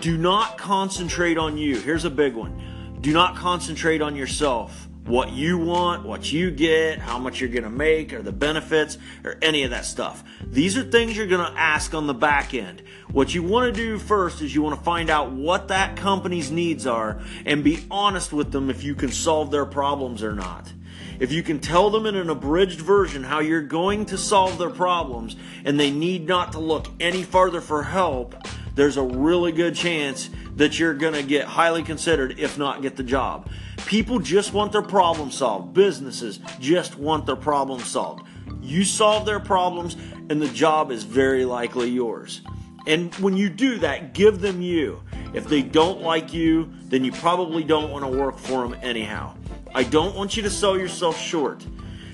Do 0.00 0.16
not 0.16 0.58
concentrate 0.58 1.38
on 1.38 1.56
you. 1.56 1.78
Here's 1.80 2.04
a 2.04 2.10
big 2.10 2.34
one 2.34 2.60
do 3.02 3.12
not 3.12 3.34
concentrate 3.34 4.00
on 4.00 4.14
yourself. 4.14 4.88
What 5.04 5.32
you 5.32 5.58
want, 5.58 6.06
what 6.06 6.30
you 6.30 6.52
get, 6.52 7.00
how 7.00 7.18
much 7.18 7.40
you're 7.40 7.50
going 7.50 7.64
to 7.64 7.70
make, 7.70 8.12
or 8.12 8.22
the 8.22 8.30
benefits, 8.30 8.96
or 9.24 9.36
any 9.42 9.64
of 9.64 9.70
that 9.70 9.84
stuff. 9.84 10.22
These 10.46 10.78
are 10.78 10.84
things 10.84 11.16
you're 11.16 11.26
going 11.26 11.44
to 11.44 11.58
ask 11.58 11.92
on 11.92 12.06
the 12.06 12.14
back 12.14 12.54
end. 12.54 12.84
What 13.10 13.34
you 13.34 13.42
want 13.42 13.74
to 13.74 13.80
do 13.80 13.98
first 13.98 14.40
is 14.40 14.54
you 14.54 14.62
want 14.62 14.78
to 14.78 14.84
find 14.84 15.10
out 15.10 15.32
what 15.32 15.66
that 15.68 15.96
company's 15.96 16.52
needs 16.52 16.86
are 16.86 17.20
and 17.44 17.64
be 17.64 17.84
honest 17.90 18.32
with 18.32 18.52
them 18.52 18.70
if 18.70 18.84
you 18.84 18.94
can 18.94 19.10
solve 19.10 19.50
their 19.50 19.66
problems 19.66 20.22
or 20.22 20.34
not. 20.34 20.72
If 21.20 21.32
you 21.32 21.42
can 21.42 21.60
tell 21.60 21.90
them 21.90 22.06
in 22.06 22.16
an 22.16 22.30
abridged 22.30 22.80
version 22.80 23.22
how 23.22 23.40
you're 23.40 23.62
going 23.62 24.06
to 24.06 24.18
solve 24.18 24.58
their 24.58 24.70
problems 24.70 25.36
and 25.64 25.78
they 25.78 25.90
need 25.90 26.26
not 26.26 26.52
to 26.52 26.58
look 26.58 26.88
any 27.00 27.22
farther 27.22 27.60
for 27.60 27.82
help, 27.82 28.34
there's 28.74 28.96
a 28.96 29.02
really 29.02 29.52
good 29.52 29.74
chance 29.74 30.30
that 30.56 30.78
you're 30.78 30.94
going 30.94 31.14
to 31.14 31.22
get 31.22 31.46
highly 31.46 31.82
considered, 31.82 32.38
if 32.38 32.58
not 32.58 32.82
get 32.82 32.96
the 32.96 33.02
job. 33.02 33.48
People 33.86 34.18
just 34.18 34.52
want 34.52 34.72
their 34.72 34.82
problem 34.82 35.30
solved. 35.30 35.74
Businesses 35.74 36.40
just 36.58 36.96
want 36.96 37.26
their 37.26 37.36
problem 37.36 37.80
solved. 37.80 38.26
You 38.62 38.84
solve 38.84 39.26
their 39.26 39.40
problems, 39.40 39.96
and 40.30 40.40
the 40.40 40.48
job 40.48 40.90
is 40.90 41.04
very 41.04 41.44
likely 41.44 41.90
yours. 41.90 42.42
And 42.86 43.14
when 43.16 43.36
you 43.36 43.48
do 43.48 43.78
that, 43.78 44.14
give 44.14 44.40
them 44.40 44.62
you. 44.62 45.02
If 45.34 45.46
they 45.48 45.62
don't 45.62 46.00
like 46.00 46.32
you, 46.32 46.72
then 46.84 47.04
you 47.04 47.12
probably 47.12 47.64
don't 47.64 47.90
want 47.90 48.04
to 48.04 48.18
work 48.18 48.38
for 48.38 48.66
them 48.66 48.78
anyhow. 48.82 49.34
I 49.74 49.84
don't 49.84 50.14
want 50.14 50.36
you 50.36 50.42
to 50.42 50.50
sell 50.50 50.76
yourself 50.76 51.18
short. 51.18 51.64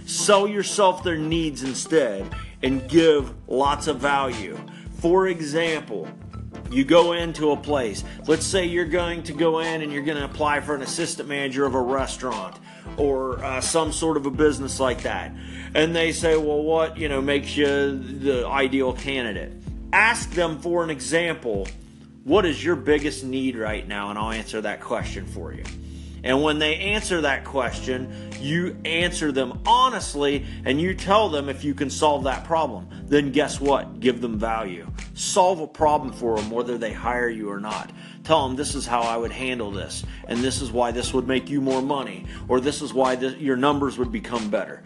Sell 0.06 0.46
yourself 0.46 1.02
their 1.02 1.16
needs 1.16 1.62
instead 1.62 2.26
and 2.62 2.88
give 2.88 3.34
lots 3.48 3.88
of 3.88 3.98
value. 3.98 4.58
For 5.00 5.28
example, 5.28 6.08
you 6.70 6.84
go 6.84 7.12
into 7.12 7.50
a 7.50 7.56
place. 7.56 8.04
Let's 8.26 8.46
say 8.46 8.66
you're 8.66 8.84
going 8.84 9.22
to 9.24 9.32
go 9.32 9.58
in 9.58 9.82
and 9.82 9.92
you're 9.92 10.04
going 10.04 10.18
to 10.18 10.24
apply 10.24 10.60
for 10.60 10.74
an 10.74 10.82
assistant 10.82 11.28
manager 11.28 11.66
of 11.66 11.74
a 11.74 11.80
restaurant 11.80 12.56
or 12.96 13.42
uh, 13.44 13.60
some 13.60 13.92
sort 13.92 14.16
of 14.16 14.26
a 14.26 14.30
business 14.30 14.78
like 14.78 15.02
that. 15.02 15.32
And 15.74 15.94
they 15.94 16.12
say, 16.12 16.36
well, 16.36 16.62
what, 16.62 16.96
you 16.96 17.08
know, 17.08 17.20
makes 17.20 17.56
you 17.56 17.98
the 17.98 18.46
ideal 18.46 18.92
candidate? 18.92 19.52
Ask 19.92 20.30
them 20.30 20.58
for 20.60 20.84
an 20.84 20.90
example. 20.90 21.66
What 22.24 22.44
is 22.44 22.62
your 22.62 22.76
biggest 22.76 23.24
need 23.24 23.56
right 23.56 23.86
now? 23.86 24.10
And 24.10 24.18
I'll 24.18 24.32
answer 24.32 24.60
that 24.60 24.80
question 24.80 25.26
for 25.26 25.52
you. 25.52 25.64
And 26.24 26.42
when 26.42 26.58
they 26.58 26.76
answer 26.76 27.20
that 27.20 27.44
question, 27.44 28.30
you 28.40 28.76
answer 28.84 29.32
them 29.32 29.60
honestly 29.66 30.44
and 30.64 30.80
you 30.80 30.94
tell 30.94 31.28
them 31.28 31.48
if 31.48 31.64
you 31.64 31.74
can 31.74 31.90
solve 31.90 32.24
that 32.24 32.44
problem. 32.44 32.88
Then 33.06 33.32
guess 33.32 33.60
what? 33.60 34.00
Give 34.00 34.20
them 34.20 34.38
value. 34.38 34.86
Solve 35.14 35.60
a 35.60 35.66
problem 35.66 36.12
for 36.12 36.36
them 36.36 36.50
whether 36.50 36.78
they 36.78 36.92
hire 36.92 37.28
you 37.28 37.50
or 37.50 37.60
not. 37.60 37.90
Tell 38.24 38.46
them 38.46 38.56
this 38.56 38.74
is 38.74 38.86
how 38.86 39.00
I 39.00 39.16
would 39.16 39.32
handle 39.32 39.70
this, 39.70 40.04
and 40.26 40.40
this 40.40 40.60
is 40.60 40.70
why 40.70 40.90
this 40.90 41.14
would 41.14 41.26
make 41.26 41.48
you 41.48 41.60
more 41.60 41.80
money, 41.80 42.26
or 42.46 42.60
this 42.60 42.82
is 42.82 42.92
why 42.92 43.16
this, 43.16 43.34
your 43.36 43.56
numbers 43.56 43.96
would 43.96 44.12
become 44.12 44.50
better. 44.50 44.82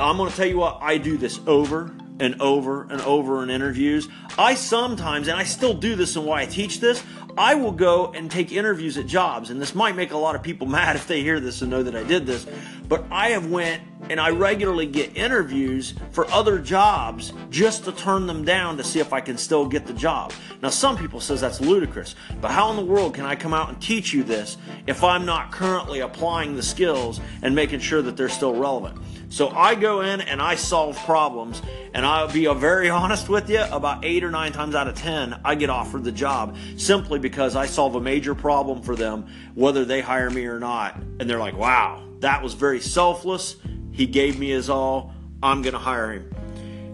I'm 0.00 0.16
going 0.16 0.30
to 0.30 0.36
tell 0.36 0.46
you 0.46 0.58
what, 0.58 0.78
I 0.80 0.96
do 0.96 1.16
this 1.18 1.40
over 1.46 1.94
and 2.20 2.40
over 2.40 2.82
and 2.82 3.00
over 3.02 3.42
in 3.42 3.50
interviews. 3.50 4.08
I 4.36 4.54
sometimes, 4.54 5.28
and 5.28 5.38
I 5.38 5.44
still 5.44 5.74
do 5.74 5.96
this 5.96 6.16
and 6.16 6.24
why 6.24 6.42
I 6.42 6.46
teach 6.46 6.80
this, 6.80 7.02
I 7.38 7.54
will 7.54 7.72
go 7.72 8.12
and 8.12 8.28
take 8.28 8.50
interviews 8.50 8.98
at 8.98 9.06
jobs, 9.06 9.50
and 9.50 9.62
this 9.62 9.72
might 9.72 9.94
make 9.94 10.10
a 10.10 10.16
lot 10.16 10.34
of 10.34 10.42
people 10.42 10.66
mad 10.78 10.96
if 10.96 11.06
they 11.06 11.22
hear 11.22 11.38
this 11.38 11.62
and 11.62 11.70
know 11.70 11.82
that 11.84 11.94
I 11.94 12.02
did 12.02 12.26
this, 12.26 12.46
but 12.88 13.04
I 13.10 13.30
have 13.30 13.48
went 13.50 13.82
and 14.10 14.20
I 14.20 14.30
regularly 14.30 14.86
get 14.86 15.16
interviews 15.16 15.94
for 16.10 16.28
other 16.30 16.58
jobs 16.58 17.32
just 17.50 17.84
to 17.84 17.92
turn 17.92 18.26
them 18.26 18.44
down 18.44 18.76
to 18.78 18.84
see 18.84 18.98
if 19.00 19.12
I 19.12 19.20
can 19.20 19.36
still 19.36 19.66
get 19.66 19.86
the 19.86 19.92
job. 19.92 20.32
Now 20.62 20.70
some 20.70 20.96
people 20.96 21.20
says 21.20 21.40
that's 21.40 21.60
ludicrous, 21.60 22.16
but 22.40 22.50
how 22.50 22.70
in 22.70 22.76
the 22.76 22.84
world 22.84 23.14
can 23.14 23.24
I 23.24 23.36
come 23.36 23.54
out 23.54 23.68
and 23.68 23.80
teach 23.80 24.12
you 24.12 24.24
this 24.24 24.56
if 24.86 25.04
I'm 25.04 25.24
not 25.24 25.52
currently 25.52 26.00
applying 26.00 26.56
the 26.56 26.62
skills 26.62 27.20
and 27.42 27.54
making 27.54 27.80
sure 27.80 28.02
that 28.02 28.16
they're 28.16 28.28
still 28.28 28.54
relevant? 28.54 28.98
So 29.30 29.50
I 29.50 29.74
go 29.74 30.00
in 30.00 30.20
and 30.22 30.40
I 30.40 30.54
solve 30.54 30.96
problems, 31.04 31.60
and 31.92 32.04
I'll 32.04 32.32
be 32.32 32.46
very 32.54 32.88
honest 32.90 33.28
with 33.28 33.50
you, 33.50 33.60
about 33.60 34.04
eight 34.04 34.24
or 34.24 34.30
nine 34.30 34.52
times 34.52 34.74
out 34.74 34.88
of 34.88 34.94
ten, 34.94 35.40
I 35.44 35.54
get 35.54 35.70
offered 35.70 36.04
the 36.04 36.12
job 36.12 36.56
simply 36.76 37.18
because 37.18 37.54
I 37.54 37.66
solve 37.66 37.94
a 37.94 38.00
major 38.00 38.34
problem 38.34 38.82
for 38.82 38.96
them, 38.96 39.26
whether 39.54 39.84
they 39.84 40.00
hire 40.00 40.30
me 40.30 40.46
or 40.46 40.58
not. 40.58 40.96
And 41.20 41.28
they're 41.28 41.38
like, 41.38 41.56
wow, 41.56 42.02
that 42.20 42.42
was 42.42 42.54
very 42.54 42.80
selfless. 42.80 43.56
He 43.92 44.06
gave 44.06 44.38
me 44.38 44.50
his 44.50 44.70
all. 44.70 45.14
I'm 45.42 45.62
going 45.62 45.74
to 45.74 45.78
hire 45.78 46.12
him. 46.12 46.34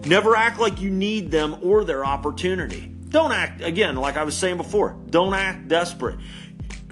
Never 0.05 0.35
act 0.35 0.59
like 0.59 0.81
you 0.81 0.91
need 0.91 1.31
them 1.31 1.57
or 1.61 1.83
their 1.83 2.05
opportunity. 2.05 2.91
Don't 3.09 3.31
act, 3.31 3.61
again, 3.61 3.95
like 3.95 4.17
I 4.17 4.23
was 4.23 4.35
saying 4.35 4.57
before, 4.57 4.97
don't 5.09 5.33
act 5.33 5.67
desperate. 5.67 6.19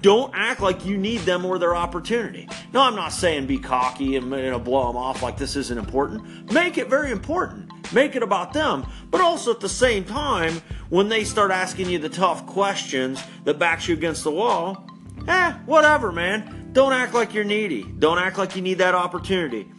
Don't 0.04 0.34
act 0.36 0.60
like 0.60 0.86
you 0.86 0.98
need 0.98 1.22
them 1.22 1.46
or 1.46 1.58
their 1.58 1.78
opportunity. 1.78 2.50
No, 2.74 2.82
I'm 2.82 2.94
not 2.94 3.14
saying 3.14 3.48
be 3.48 3.58
cocky 3.58 4.18
and 4.18 4.30
you 4.32 4.52
know, 4.52 4.60
blow 4.60 4.86
them 4.88 4.98
off 4.98 5.24
like 5.24 5.38
this 5.38 5.56
isn't 5.56 5.78
important. 5.78 6.52
Make 6.52 6.78
it 6.78 6.90
very 6.90 7.10
important. 7.10 7.72
Make 7.94 8.18
it 8.18 8.22
about 8.22 8.52
them. 8.52 8.86
But 9.10 9.22
also 9.22 9.52
at 9.52 9.62
the 9.62 9.70
same 9.70 10.04
time, 10.04 10.62
when 10.90 11.08
they 11.08 11.24
start 11.24 11.52
asking 11.52 11.90
you 11.90 12.00
the 12.00 12.10
tough 12.10 12.46
questions 12.46 13.24
that 13.46 13.58
backs 13.58 13.88
you 13.88 13.94
against 13.94 14.26
the 14.26 14.32
wall, 14.32 14.86
eh, 15.26 15.54
whatever, 15.66 16.12
man. 16.12 16.72
Don't 16.74 16.92
act 16.92 17.14
like 17.14 17.34
you're 17.34 17.46
needy. 17.46 17.84
Don't 17.84 18.18
act 18.18 18.38
like 18.38 18.58
you 18.58 18.62
need 18.62 18.80
that 18.80 18.96
opportunity. 18.96 19.72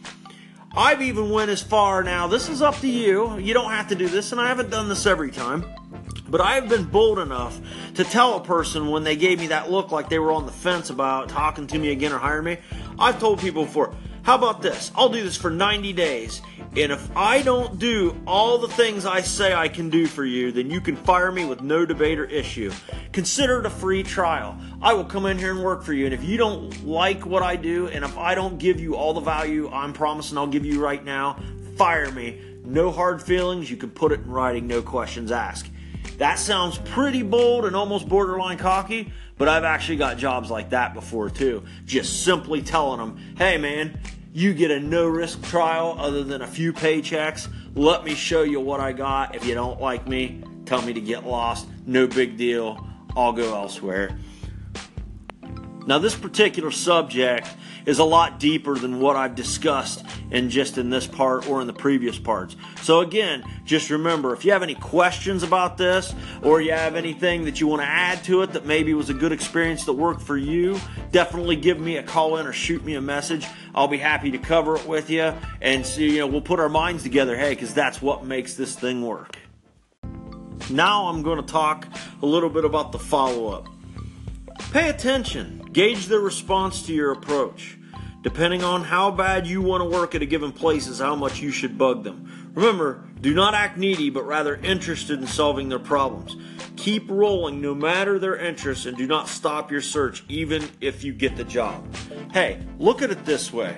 I've 0.75 1.03
even 1.03 1.29
went 1.29 1.51
as 1.51 1.61
far 1.61 2.01
now. 2.01 2.25
This 2.25 2.49
is 2.49 2.63
up 2.63 2.79
to 2.79 2.87
you. 2.87 3.37
You 3.37 3.53
don't 3.53 3.69
have 3.69 3.89
to 3.89 3.95
do 3.95 4.07
this, 4.07 4.31
and 4.31 4.41
I 4.41 4.47
haven't 4.47 4.71
done 4.71 4.89
this 4.89 5.05
every 5.05 5.29
time. 5.29 5.65
But 6.27 6.41
I 6.41 6.55
have 6.55 6.69
been 6.69 6.85
bold 6.85 7.19
enough 7.19 7.59
to 7.95 8.03
tell 8.03 8.37
a 8.37 8.43
person 8.43 8.89
when 8.89 9.03
they 9.03 9.15
gave 9.15 9.39
me 9.39 9.47
that 9.47 9.69
look 9.69 9.91
like 9.91 10.09
they 10.09 10.19
were 10.19 10.31
on 10.31 10.45
the 10.45 10.51
fence 10.51 10.89
about 10.89 11.29
talking 11.29 11.67
to 11.67 11.77
me 11.77 11.91
again 11.91 12.11
or 12.11 12.17
hiring 12.17 12.45
me. 12.45 12.57
I've 12.97 13.19
told 13.19 13.39
people 13.39 13.65
before, 13.65 13.93
how 14.23 14.35
about 14.35 14.63
this? 14.63 14.91
I'll 14.95 15.09
do 15.09 15.21
this 15.21 15.37
for 15.37 15.51
90 15.51 15.93
days. 15.93 16.41
And 16.75 16.91
if 16.91 17.15
I 17.15 17.43
don't 17.43 17.77
do 17.77 18.19
all 18.25 18.57
the 18.57 18.67
things 18.67 19.05
I 19.05 19.21
say 19.21 19.53
I 19.53 19.67
can 19.67 19.91
do 19.91 20.07
for 20.07 20.25
you, 20.25 20.51
then 20.51 20.71
you 20.71 20.81
can 20.81 20.95
fire 20.95 21.31
me 21.31 21.45
with 21.45 21.61
no 21.61 21.85
debate 21.85 22.17
or 22.17 22.25
issue. 22.25 22.71
Consider 23.11 23.59
it 23.59 23.67
a 23.67 23.69
free 23.69 24.01
trial. 24.01 24.57
I 24.81 24.93
will 24.93 25.05
come 25.05 25.27
in 25.27 25.37
here 25.37 25.51
and 25.51 25.63
work 25.63 25.83
for 25.83 25.93
you. 25.93 26.05
And 26.05 26.13
if 26.13 26.23
you 26.23 26.37
don't 26.37 26.85
like 26.85 27.25
what 27.25 27.43
I 27.43 27.55
do, 27.55 27.87
and 27.87 28.03
if 28.03 28.17
I 28.17 28.33
don't 28.33 28.57
give 28.57 28.79
you 28.79 28.95
all 28.95 29.13
the 29.13 29.21
value 29.21 29.69
I'm 29.69 29.93
promising 29.93 30.39
I'll 30.39 30.47
give 30.47 30.65
you 30.65 30.83
right 30.83 31.05
now, 31.05 31.37
fire 31.77 32.11
me. 32.11 32.41
No 32.65 32.91
hard 32.91 33.21
feelings. 33.21 33.69
You 33.69 33.77
can 33.77 33.91
put 33.91 34.11
it 34.11 34.21
in 34.21 34.31
writing, 34.31 34.65
no 34.65 34.81
questions 34.81 35.31
asked. 35.31 35.69
That 36.17 36.39
sounds 36.39 36.77
pretty 36.79 37.23
bold 37.23 37.65
and 37.65 37.75
almost 37.75 38.07
borderline 38.07 38.57
cocky, 38.57 39.11
but 39.37 39.47
I've 39.47 39.63
actually 39.63 39.97
got 39.97 40.17
jobs 40.17 40.49
like 40.49 40.69
that 40.69 40.93
before 40.93 41.29
too. 41.29 41.63
Just 41.85 42.23
simply 42.23 42.61
telling 42.61 42.99
them, 42.99 43.35
hey 43.37 43.57
man, 43.57 43.99
you 44.33 44.53
get 44.53 44.71
a 44.71 44.79
no 44.79 45.07
risk 45.07 45.41
trial 45.43 45.95
other 45.97 46.23
than 46.23 46.41
a 46.41 46.47
few 46.47 46.73
paychecks. 46.73 47.47
Let 47.73 48.03
me 48.03 48.15
show 48.15 48.43
you 48.43 48.59
what 48.59 48.79
I 48.79 48.93
got. 48.93 49.35
If 49.35 49.45
you 49.45 49.53
don't 49.53 49.79
like 49.81 50.07
me, 50.07 50.43
tell 50.65 50.81
me 50.81 50.93
to 50.93 51.01
get 51.01 51.25
lost. 51.25 51.67
No 51.85 52.07
big 52.07 52.37
deal. 52.37 52.85
I'll 53.15 53.33
go 53.33 53.55
elsewhere. 53.55 54.17
Now, 55.85 55.99
this 55.99 56.15
particular 56.15 56.71
subject 56.71 57.47
is 57.85 57.99
a 57.99 58.03
lot 58.03 58.39
deeper 58.39 58.75
than 58.75 58.99
what 58.99 59.15
I've 59.15 59.35
discussed 59.35 60.03
in 60.31 60.49
just 60.49 60.77
in 60.77 60.89
this 60.89 61.07
part 61.07 61.49
or 61.49 61.61
in 61.61 61.67
the 61.67 61.73
previous 61.73 62.17
parts. 62.17 62.55
So, 62.81 62.99
again, 62.99 63.43
just 63.63 63.89
remember 63.89 64.33
if 64.33 64.45
you 64.45 64.51
have 64.51 64.63
any 64.63 64.75
questions 64.75 65.43
about 65.43 65.77
this 65.77 66.13
or 66.41 66.61
you 66.61 66.71
have 66.71 66.95
anything 66.95 67.45
that 67.45 67.59
you 67.59 67.67
want 67.67 67.81
to 67.81 67.87
add 67.87 68.23
to 68.25 68.41
it 68.41 68.53
that 68.53 68.65
maybe 68.65 68.93
was 68.93 69.09
a 69.09 69.13
good 69.13 69.31
experience 69.31 69.85
that 69.85 69.93
worked 69.93 70.21
for 70.21 70.37
you, 70.37 70.79
definitely 71.11 71.55
give 71.55 71.79
me 71.79 71.97
a 71.97 72.03
call 72.03 72.37
in 72.37 72.47
or 72.47 72.53
shoot 72.53 72.83
me 72.83 72.95
a 72.95 73.01
message. 73.01 73.45
I'll 73.73 73.87
be 73.87 73.97
happy 73.97 74.31
to 74.31 74.37
cover 74.37 74.77
it 74.77 74.87
with 74.87 75.09
you 75.09 75.33
and 75.61 75.85
see, 75.85 76.11
you 76.11 76.19
know, 76.19 76.27
we'll 76.27 76.41
put 76.41 76.59
our 76.59 76.69
minds 76.69 77.03
together, 77.03 77.35
hey, 77.35 77.49
because 77.49 77.73
that's 77.73 78.01
what 78.01 78.25
makes 78.25 78.55
this 78.55 78.75
thing 78.75 79.05
work. 79.05 79.37
Now, 80.69 81.07
I'm 81.07 81.21
going 81.21 81.37
to 81.37 81.45
talk 81.45 81.87
a 82.21 82.25
little 82.25 82.49
bit 82.49 82.65
about 82.65 82.91
the 82.91 82.99
follow 82.99 83.49
up. 83.49 83.67
Pay 84.75 84.89
attention. 84.89 85.59
Gauge 85.71 86.07
their 86.07 86.19
response 86.19 86.81
to 86.85 86.93
your 86.93 87.13
approach. 87.13 87.77
Depending 88.23 88.61
on 88.61 88.83
how 88.83 89.09
bad 89.09 89.47
you 89.47 89.61
want 89.61 89.81
to 89.81 89.89
work 89.89 90.15
at 90.15 90.21
a 90.21 90.25
given 90.25 90.51
place 90.51 90.87
is 90.87 90.99
how 90.99 91.15
much 91.15 91.39
you 91.39 91.49
should 91.49 91.77
bug 91.77 92.03
them. 92.03 92.51
Remember, 92.53 93.07
do 93.21 93.33
not 93.33 93.53
act 93.53 93.77
needy, 93.77 94.09
but 94.09 94.27
rather 94.27 94.57
interested 94.57 95.17
in 95.17 95.27
solving 95.27 95.69
their 95.69 95.79
problems. 95.79 96.35
Keep 96.75 97.09
rolling 97.09 97.61
no 97.61 97.73
matter 97.73 98.19
their 98.19 98.35
interests 98.35 98.85
and 98.85 98.97
do 98.97 99.07
not 99.07 99.29
stop 99.29 99.71
your 99.71 99.79
search 99.79 100.25
even 100.27 100.67
if 100.81 101.05
you 101.05 101.13
get 101.13 101.37
the 101.37 101.45
job. 101.45 101.87
Hey, 102.33 102.59
look 102.77 103.01
at 103.01 103.11
it 103.11 103.23
this 103.23 103.53
way. 103.53 103.77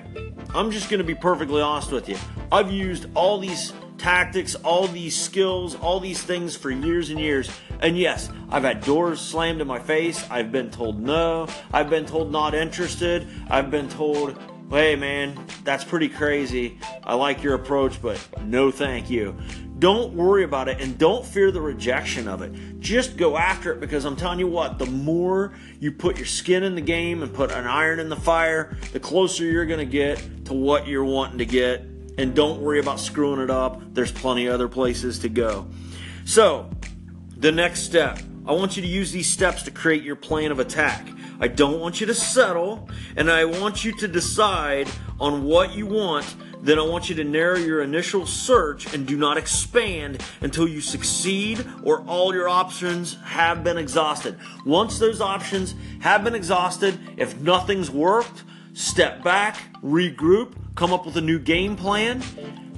I'm 0.55 0.71
just 0.71 0.89
going 0.89 0.97
to 0.97 1.03
be 1.03 1.13
perfectly 1.13 1.61
honest 1.61 1.91
with 1.91 2.09
you. 2.09 2.17
I've 2.51 2.71
used 2.71 3.05
all 3.13 3.37
these 3.37 3.71
tactics, 3.97 4.55
all 4.55 4.87
these 4.87 5.19
skills, 5.19 5.75
all 5.75 5.99
these 5.99 6.21
things 6.21 6.55
for 6.55 6.69
years 6.71 7.09
and 7.09 7.19
years. 7.19 7.49
And 7.79 7.97
yes, 7.97 8.29
I've 8.49 8.63
had 8.63 8.81
doors 8.81 9.19
slammed 9.19 9.61
in 9.61 9.67
my 9.67 9.79
face. 9.79 10.25
I've 10.29 10.51
been 10.51 10.71
told 10.71 11.01
no. 11.01 11.47
I've 11.71 11.89
been 11.89 12.05
told 12.05 12.31
not 12.31 12.53
interested. 12.53 13.27
I've 13.49 13.69
been 13.69 13.89
told, 13.89 14.37
hey 14.69 14.95
man, 14.95 15.45
that's 15.63 15.83
pretty 15.83 16.09
crazy. 16.09 16.79
I 17.03 17.15
like 17.15 17.43
your 17.43 17.55
approach, 17.55 18.01
but 18.01 18.19
no 18.43 18.71
thank 18.71 19.09
you. 19.09 19.35
Don't 19.79 20.13
worry 20.13 20.43
about 20.43 20.67
it 20.69 20.81
and 20.81 20.97
don't 20.97 21.23
fear 21.23 21.51
the 21.51 21.61
rejection 21.61 22.27
of 22.27 22.41
it. 22.41 22.79
Just 22.79 23.15
go 23.15 23.37
after 23.37 23.73
it 23.73 23.79
because 23.79 24.05
I'm 24.05 24.15
telling 24.15 24.39
you 24.39 24.47
what, 24.47 24.79
the 24.79 24.87
more 24.87 25.53
you 25.79 25.91
put 25.91 26.17
your 26.17 26.25
skin 26.25 26.63
in 26.63 26.73
the 26.73 26.81
game 26.81 27.21
and 27.21 27.31
put 27.31 27.51
an 27.51 27.67
iron 27.67 27.99
in 27.99 28.09
the 28.09 28.15
fire, 28.15 28.75
the 28.91 28.99
closer 28.99 29.43
you're 29.43 29.67
going 29.67 29.79
to 29.79 29.85
get 29.85 30.45
to 30.45 30.53
what 30.53 30.87
you're 30.87 31.05
wanting 31.05 31.37
to 31.37 31.45
get 31.45 31.85
and 32.17 32.35
don't 32.35 32.61
worry 32.61 32.79
about 32.79 32.99
screwing 32.99 33.39
it 33.39 33.49
up. 33.49 33.81
There's 33.93 34.11
plenty 34.11 34.47
of 34.47 34.53
other 34.53 34.67
places 34.67 35.19
to 35.19 35.29
go. 35.29 35.67
So, 36.25 36.69
the 37.37 37.51
next 37.51 37.81
step 37.81 38.19
I 38.47 38.53
want 38.53 38.77
you 38.77 38.81
to 38.81 38.87
use 38.87 39.11
these 39.11 39.29
steps 39.29 39.63
to 39.63 39.71
create 39.71 40.03
your 40.03 40.15
plan 40.15 40.51
of 40.51 40.59
attack. 40.59 41.05
I 41.37 41.49
don't 41.49 41.81
want 41.81 41.99
you 41.99 42.07
to 42.07 42.13
settle, 42.13 42.89
and 43.17 43.29
I 43.29 43.43
want 43.43 43.83
you 43.83 43.91
to 43.97 44.07
decide 44.07 44.87
on 45.19 45.43
what 45.43 45.75
you 45.75 45.85
want. 45.85 46.33
Then 46.61 46.79
I 46.79 46.83
want 46.83 47.09
you 47.09 47.15
to 47.15 47.25
narrow 47.25 47.57
your 47.57 47.81
initial 47.81 48.25
search 48.25 48.93
and 48.93 49.05
do 49.05 49.17
not 49.17 49.37
expand 49.37 50.23
until 50.39 50.65
you 50.65 50.79
succeed 50.79 51.65
or 51.83 52.05
all 52.05 52.33
your 52.33 52.47
options 52.47 53.17
have 53.25 53.65
been 53.65 53.77
exhausted. 53.77 54.39
Once 54.65 54.97
those 54.97 55.19
options 55.19 55.75
have 55.99 56.23
been 56.23 56.33
exhausted, 56.33 56.97
if 57.17 57.39
nothing's 57.41 57.91
worked, 57.91 58.43
step 58.77 59.23
back, 59.23 59.57
regroup, 59.81 60.53
come 60.75 60.93
up 60.93 61.03
with 61.03 61.17
a 61.17 61.21
new 61.21 61.39
game 61.39 61.75
plan, 61.75 62.21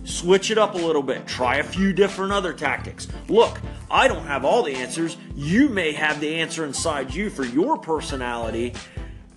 switch 0.05 0.49
it 0.49 0.57
up 0.57 0.73
a 0.73 0.77
little 0.77 1.03
bit, 1.03 1.27
try 1.27 1.57
a 1.57 1.63
few 1.63 1.91
different 1.91 2.31
other 2.31 2.53
tactics. 2.53 3.09
Look, 3.27 3.59
I 3.91 4.07
don't 4.07 4.25
have 4.25 4.45
all 4.45 4.63
the 4.63 4.73
answers. 4.73 5.17
You 5.35 5.67
may 5.67 5.91
have 5.91 6.21
the 6.21 6.35
answer 6.35 6.63
inside 6.63 7.13
you 7.13 7.29
for 7.29 7.43
your 7.43 7.77
personality. 7.77 8.73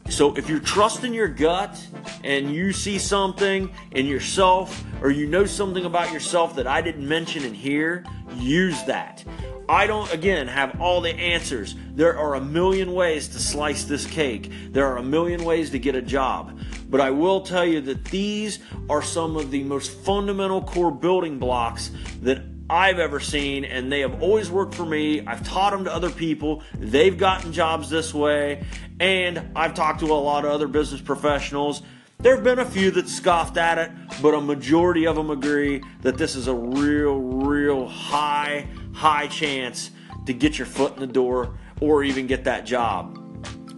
So 0.09 0.37
if 0.37 0.48
you're 0.48 0.61
trusting 0.61 1.12
your 1.12 1.27
gut 1.27 1.85
and 2.22 2.55
you 2.55 2.72
see 2.72 2.98
something 2.98 3.68
in 3.90 4.07
yourself 4.07 4.85
or 5.03 5.11
you 5.11 5.27
know 5.27 5.44
something 5.46 5.85
about 5.85 6.12
yourself 6.12 6.55
that 6.57 6.68
I 6.68 6.81
didn't 6.81 7.09
mention 7.09 7.44
in 7.44 7.55
here, 7.55 8.05
use 8.37 8.81
that. 8.85 9.25
I 9.73 9.87
don't, 9.87 10.13
again, 10.13 10.49
have 10.49 10.83
all 10.83 11.01
the 11.01 11.15
answers. 11.15 11.75
There 11.95 12.19
are 12.19 12.35
a 12.35 12.41
million 12.43 12.93
ways 12.93 13.29
to 13.29 13.39
slice 13.39 13.85
this 13.85 14.05
cake. 14.05 14.53
There 14.71 14.87
are 14.87 14.99
a 14.99 15.03
million 15.03 15.45
ways 15.45 15.71
to 15.71 15.79
get 15.79 15.95
a 15.95 16.03
job. 16.03 16.61
But 16.91 17.01
I 17.01 17.09
will 17.09 17.41
tell 17.41 17.65
you 17.65 17.81
that 17.81 18.05
these 18.05 18.59
are 18.91 19.01
some 19.01 19.35
of 19.35 19.51
the 19.51 19.63
most 19.63 19.91
fundamental 19.91 20.61
core 20.61 20.91
building 20.91 21.39
blocks 21.39 21.91
that 22.21 22.43
I've 22.69 22.99
ever 22.99 23.19
seen, 23.19 23.65
and 23.65 23.91
they 23.91 24.01
have 24.01 24.23
always 24.23 24.51
worked 24.51 24.75
for 24.75 24.85
me. 24.85 25.27
I've 25.27 25.43
taught 25.43 25.71
them 25.73 25.85
to 25.85 25.95
other 25.95 26.11
people. 26.11 26.63
They've 26.79 27.17
gotten 27.17 27.55
jobs 27.55 27.89
this 27.89 28.13
way, 28.13 28.67
and 29.01 29.53
I've 29.57 29.73
talked 29.73 30.01
to 30.01 30.13
a 30.13 30.21
lot 30.21 30.45
of 30.45 30.51
other 30.51 30.69
business 30.69 31.01
professionals. 31.01 31.81
There 32.23 32.37
have 32.37 32.45
been 32.45 32.61
a 32.61 32.65
few 32.65 32.93
that 32.93 33.09
scoffed 33.09 33.57
at 33.57 33.79
it, 33.79 33.91
but 34.23 34.33
a 34.33 34.41
majority 34.41 35.09
of 35.09 35.17
them 35.17 35.31
agree 35.31 35.83
that 36.03 36.17
this 36.17 36.37
is 36.37 36.47
a 36.47 36.55
real, 36.55 37.19
real 37.19 37.89
high, 37.89 38.69
high 38.95 39.27
chance 39.27 39.91
to 40.27 40.33
get 40.33 40.57
your 40.57 40.67
foot 40.67 40.95
in 40.95 41.01
the 41.01 41.09
door 41.09 41.59
or 41.81 42.05
even 42.05 42.29
get 42.29 42.45
that 42.45 42.65
job. 42.65 43.19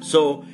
So, 0.00 0.44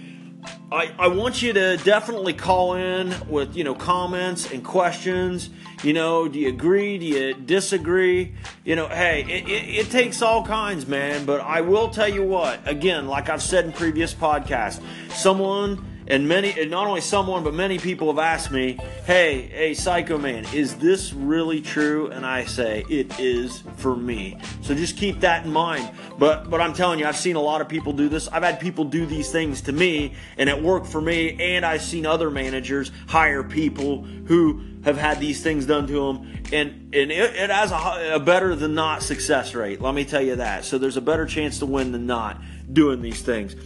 I, 0.70 0.92
I 1.00 1.08
want 1.08 1.42
you 1.42 1.52
to 1.52 1.78
definitely 1.78 2.32
call 2.32 2.74
in 2.74 3.12
with 3.28 3.56
you 3.56 3.64
know 3.64 3.74
comments 3.74 4.50
and 4.52 4.64
questions. 4.64 5.50
You 5.82 5.92
know 5.92 6.28
do 6.28 6.38
you 6.38 6.48
agree? 6.48 6.96
Do 6.96 7.04
you 7.04 7.34
disagree? 7.34 8.36
You 8.64 8.76
know 8.76 8.86
hey 8.86 9.24
it, 9.28 9.48
it, 9.48 9.68
it, 9.80 9.90
takes 9.90 10.22
all 10.22 10.46
kinds 10.46 10.86
man 10.86 11.26
but 11.26 11.40
i 11.40 11.60
will 11.60 11.90
tell 11.90 12.08
you 12.08 12.22
what. 12.22 12.66
Again 12.66 13.06
like 13.06 13.28
i've 13.28 13.42
said 13.42 13.66
in 13.66 13.72
previous 13.72 14.14
podcasts 14.14 14.80
someone 15.10 15.89
and 16.06 16.28
many, 16.28 16.58
and 16.58 16.70
not 16.70 16.86
only 16.86 17.00
someone, 17.00 17.44
but 17.44 17.54
many 17.54 17.78
people 17.78 18.08
have 18.08 18.18
asked 18.18 18.50
me, 18.50 18.78
"Hey, 19.06 19.42
hey, 19.52 19.74
Psycho 19.74 20.18
Man, 20.18 20.46
is 20.52 20.76
this 20.76 21.12
really 21.12 21.60
true?" 21.60 22.08
And 22.08 22.26
I 22.26 22.44
say, 22.44 22.84
"It 22.88 23.18
is 23.18 23.62
for 23.76 23.94
me." 23.94 24.36
So 24.62 24.74
just 24.74 24.96
keep 24.96 25.20
that 25.20 25.44
in 25.44 25.52
mind. 25.52 25.90
But, 26.18 26.50
but 26.50 26.60
I'm 26.60 26.74
telling 26.74 26.98
you, 26.98 27.06
I've 27.06 27.16
seen 27.16 27.36
a 27.36 27.40
lot 27.40 27.62
of 27.62 27.68
people 27.68 27.94
do 27.94 28.08
this. 28.08 28.28
I've 28.28 28.42
had 28.42 28.60
people 28.60 28.84
do 28.84 29.06
these 29.06 29.30
things 29.30 29.62
to 29.62 29.72
me, 29.72 30.12
and 30.36 30.50
it 30.50 30.62
worked 30.62 30.86
for 30.86 31.00
me. 31.00 31.36
And 31.40 31.64
I've 31.64 31.80
seen 31.80 32.04
other 32.04 32.30
managers 32.30 32.92
hire 33.08 33.42
people 33.42 34.02
who 34.26 34.62
have 34.84 34.96
had 34.96 35.20
these 35.20 35.42
things 35.42 35.66
done 35.66 35.86
to 35.86 35.92
them, 35.92 36.42
and 36.52 36.94
and 36.94 37.10
it, 37.10 37.34
it 37.34 37.50
has 37.50 37.70
a, 37.72 38.14
a 38.14 38.20
better 38.20 38.54
than 38.54 38.74
not 38.74 39.02
success 39.02 39.54
rate. 39.54 39.80
Let 39.80 39.94
me 39.94 40.04
tell 40.04 40.22
you 40.22 40.36
that. 40.36 40.64
So 40.64 40.78
there's 40.78 40.96
a 40.96 41.02
better 41.02 41.26
chance 41.26 41.58
to 41.60 41.66
win 41.66 41.92
than 41.92 42.06
not 42.06 42.38
doing 42.72 43.02
these 43.02 43.22
things. 43.22 43.56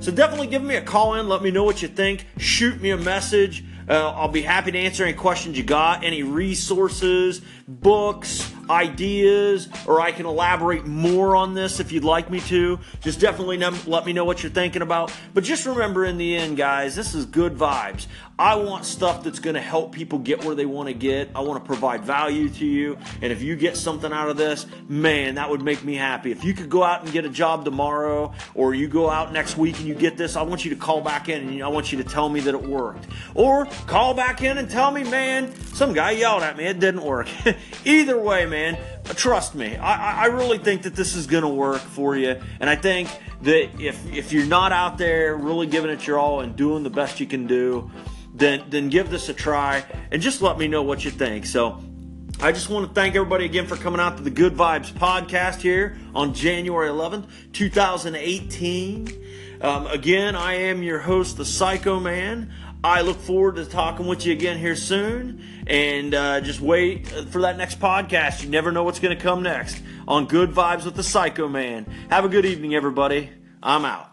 So 0.00 0.10
definitely 0.10 0.46
give 0.46 0.62
me 0.62 0.76
a 0.76 0.82
call 0.82 1.14
in. 1.14 1.28
Let 1.28 1.42
me 1.42 1.50
know 1.50 1.64
what 1.64 1.82
you 1.82 1.88
think. 1.88 2.26
Shoot 2.38 2.80
me 2.80 2.90
a 2.90 2.96
message. 2.96 3.64
Uh, 3.88 4.12
I'll 4.12 4.28
be 4.28 4.42
happy 4.42 4.70
to 4.70 4.78
answer 4.78 5.02
any 5.02 5.14
questions 5.14 5.58
you 5.58 5.64
got, 5.64 6.04
any 6.04 6.22
resources, 6.22 7.42
books, 7.66 8.48
ideas, 8.70 9.68
or 9.84 10.00
I 10.00 10.12
can 10.12 10.26
elaborate 10.26 10.86
more 10.86 11.34
on 11.34 11.54
this 11.54 11.80
if 11.80 11.90
you'd 11.90 12.04
like 12.04 12.30
me 12.30 12.38
to. 12.42 12.78
Just 13.00 13.18
definitely 13.18 13.58
let 13.58 14.06
me 14.06 14.12
know 14.12 14.24
what 14.24 14.44
you're 14.44 14.52
thinking 14.52 14.82
about. 14.82 15.12
But 15.34 15.42
just 15.42 15.66
remember 15.66 16.04
in 16.04 16.18
the 16.18 16.36
end, 16.36 16.56
guys, 16.56 16.94
this 16.94 17.14
is 17.16 17.26
good 17.26 17.56
vibes. 17.56 18.06
I 18.40 18.54
want 18.54 18.86
stuff 18.86 19.22
that's 19.22 19.38
going 19.38 19.52
to 19.52 19.60
help 19.60 19.92
people 19.92 20.18
get 20.18 20.46
where 20.46 20.54
they 20.54 20.64
want 20.64 20.88
to 20.88 20.94
get. 20.94 21.28
I 21.34 21.42
want 21.42 21.62
to 21.62 21.66
provide 21.66 22.04
value 22.04 22.48
to 22.48 22.64
you. 22.64 22.96
And 23.20 23.30
if 23.34 23.42
you 23.42 23.54
get 23.54 23.76
something 23.76 24.10
out 24.10 24.30
of 24.30 24.38
this, 24.38 24.64
man, 24.88 25.34
that 25.34 25.50
would 25.50 25.60
make 25.60 25.84
me 25.84 25.94
happy. 25.94 26.32
If 26.32 26.42
you 26.42 26.54
could 26.54 26.70
go 26.70 26.82
out 26.82 27.02
and 27.02 27.12
get 27.12 27.26
a 27.26 27.28
job 27.28 27.66
tomorrow, 27.66 28.32
or 28.54 28.74
you 28.74 28.88
go 28.88 29.10
out 29.10 29.34
next 29.34 29.58
week 29.58 29.78
and 29.78 29.86
you 29.86 29.94
get 29.94 30.16
this, 30.16 30.36
I 30.36 30.42
want 30.42 30.64
you 30.64 30.70
to 30.70 30.76
call 30.76 31.02
back 31.02 31.28
in 31.28 31.50
and 31.50 31.62
I 31.62 31.68
want 31.68 31.92
you 31.92 32.02
to 32.02 32.04
tell 32.04 32.30
me 32.30 32.40
that 32.40 32.54
it 32.54 32.62
worked. 32.62 33.08
Or 33.34 33.66
call 33.86 34.14
back 34.14 34.40
in 34.40 34.56
and 34.56 34.70
tell 34.70 34.90
me, 34.90 35.04
man, 35.04 35.54
some 35.74 35.92
guy 35.92 36.12
yelled 36.12 36.42
at 36.42 36.56
me, 36.56 36.64
it 36.64 36.80
didn't 36.80 37.02
work. 37.02 37.28
Either 37.84 38.18
way, 38.18 38.46
man, 38.46 38.78
trust 39.04 39.54
me, 39.54 39.76
I, 39.76 40.22
I 40.22 40.26
really 40.28 40.56
think 40.56 40.84
that 40.84 40.94
this 40.94 41.14
is 41.14 41.26
going 41.26 41.42
to 41.42 41.48
work 41.50 41.82
for 41.82 42.16
you. 42.16 42.40
And 42.58 42.70
I 42.70 42.76
think 42.76 43.10
that 43.42 43.78
if, 43.78 44.10
if 44.10 44.32
you're 44.32 44.46
not 44.46 44.72
out 44.72 44.96
there 44.96 45.36
really 45.36 45.66
giving 45.66 45.90
it 45.90 46.06
your 46.06 46.18
all 46.18 46.40
and 46.40 46.56
doing 46.56 46.84
the 46.84 46.90
best 46.90 47.20
you 47.20 47.26
can 47.26 47.46
do, 47.46 47.90
then 48.40 48.64
then 48.68 48.88
give 48.88 49.10
this 49.10 49.28
a 49.28 49.34
try 49.34 49.84
and 50.10 50.20
just 50.20 50.42
let 50.42 50.58
me 50.58 50.66
know 50.66 50.82
what 50.82 51.04
you 51.04 51.10
think. 51.10 51.46
So 51.46 51.78
I 52.40 52.52
just 52.52 52.70
want 52.70 52.88
to 52.88 52.94
thank 52.94 53.14
everybody 53.14 53.44
again 53.44 53.66
for 53.66 53.76
coming 53.76 54.00
out 54.00 54.16
to 54.16 54.22
the 54.22 54.30
Good 54.30 54.54
Vibes 54.54 54.90
podcast 54.92 55.60
here 55.60 55.98
on 56.14 56.32
January 56.32 56.88
11th, 56.88 57.26
2018. 57.52 59.58
Um, 59.60 59.86
again, 59.88 60.34
I 60.34 60.54
am 60.54 60.82
your 60.82 61.00
host, 61.00 61.36
the 61.36 61.44
Psycho 61.44 62.00
Man. 62.00 62.52
I 62.82 63.02
look 63.02 63.18
forward 63.18 63.56
to 63.56 63.66
talking 63.66 64.06
with 64.06 64.24
you 64.24 64.32
again 64.32 64.58
here 64.58 64.74
soon. 64.74 65.44
And 65.66 66.14
uh, 66.14 66.40
just 66.40 66.60
wait 66.60 67.08
for 67.08 67.42
that 67.42 67.58
next 67.58 67.78
podcast. 67.78 68.42
You 68.42 68.48
never 68.48 68.72
know 68.72 68.84
what's 68.84 69.00
going 69.00 69.14
to 69.14 69.22
come 69.22 69.42
next 69.42 69.82
on 70.08 70.24
Good 70.24 70.50
Vibes 70.50 70.86
with 70.86 70.94
the 70.94 71.02
Psycho 71.02 71.46
Man. 71.46 71.84
Have 72.08 72.24
a 72.24 72.30
good 72.30 72.46
evening, 72.46 72.74
everybody. 72.74 73.28
I'm 73.62 73.84
out. 73.84 74.09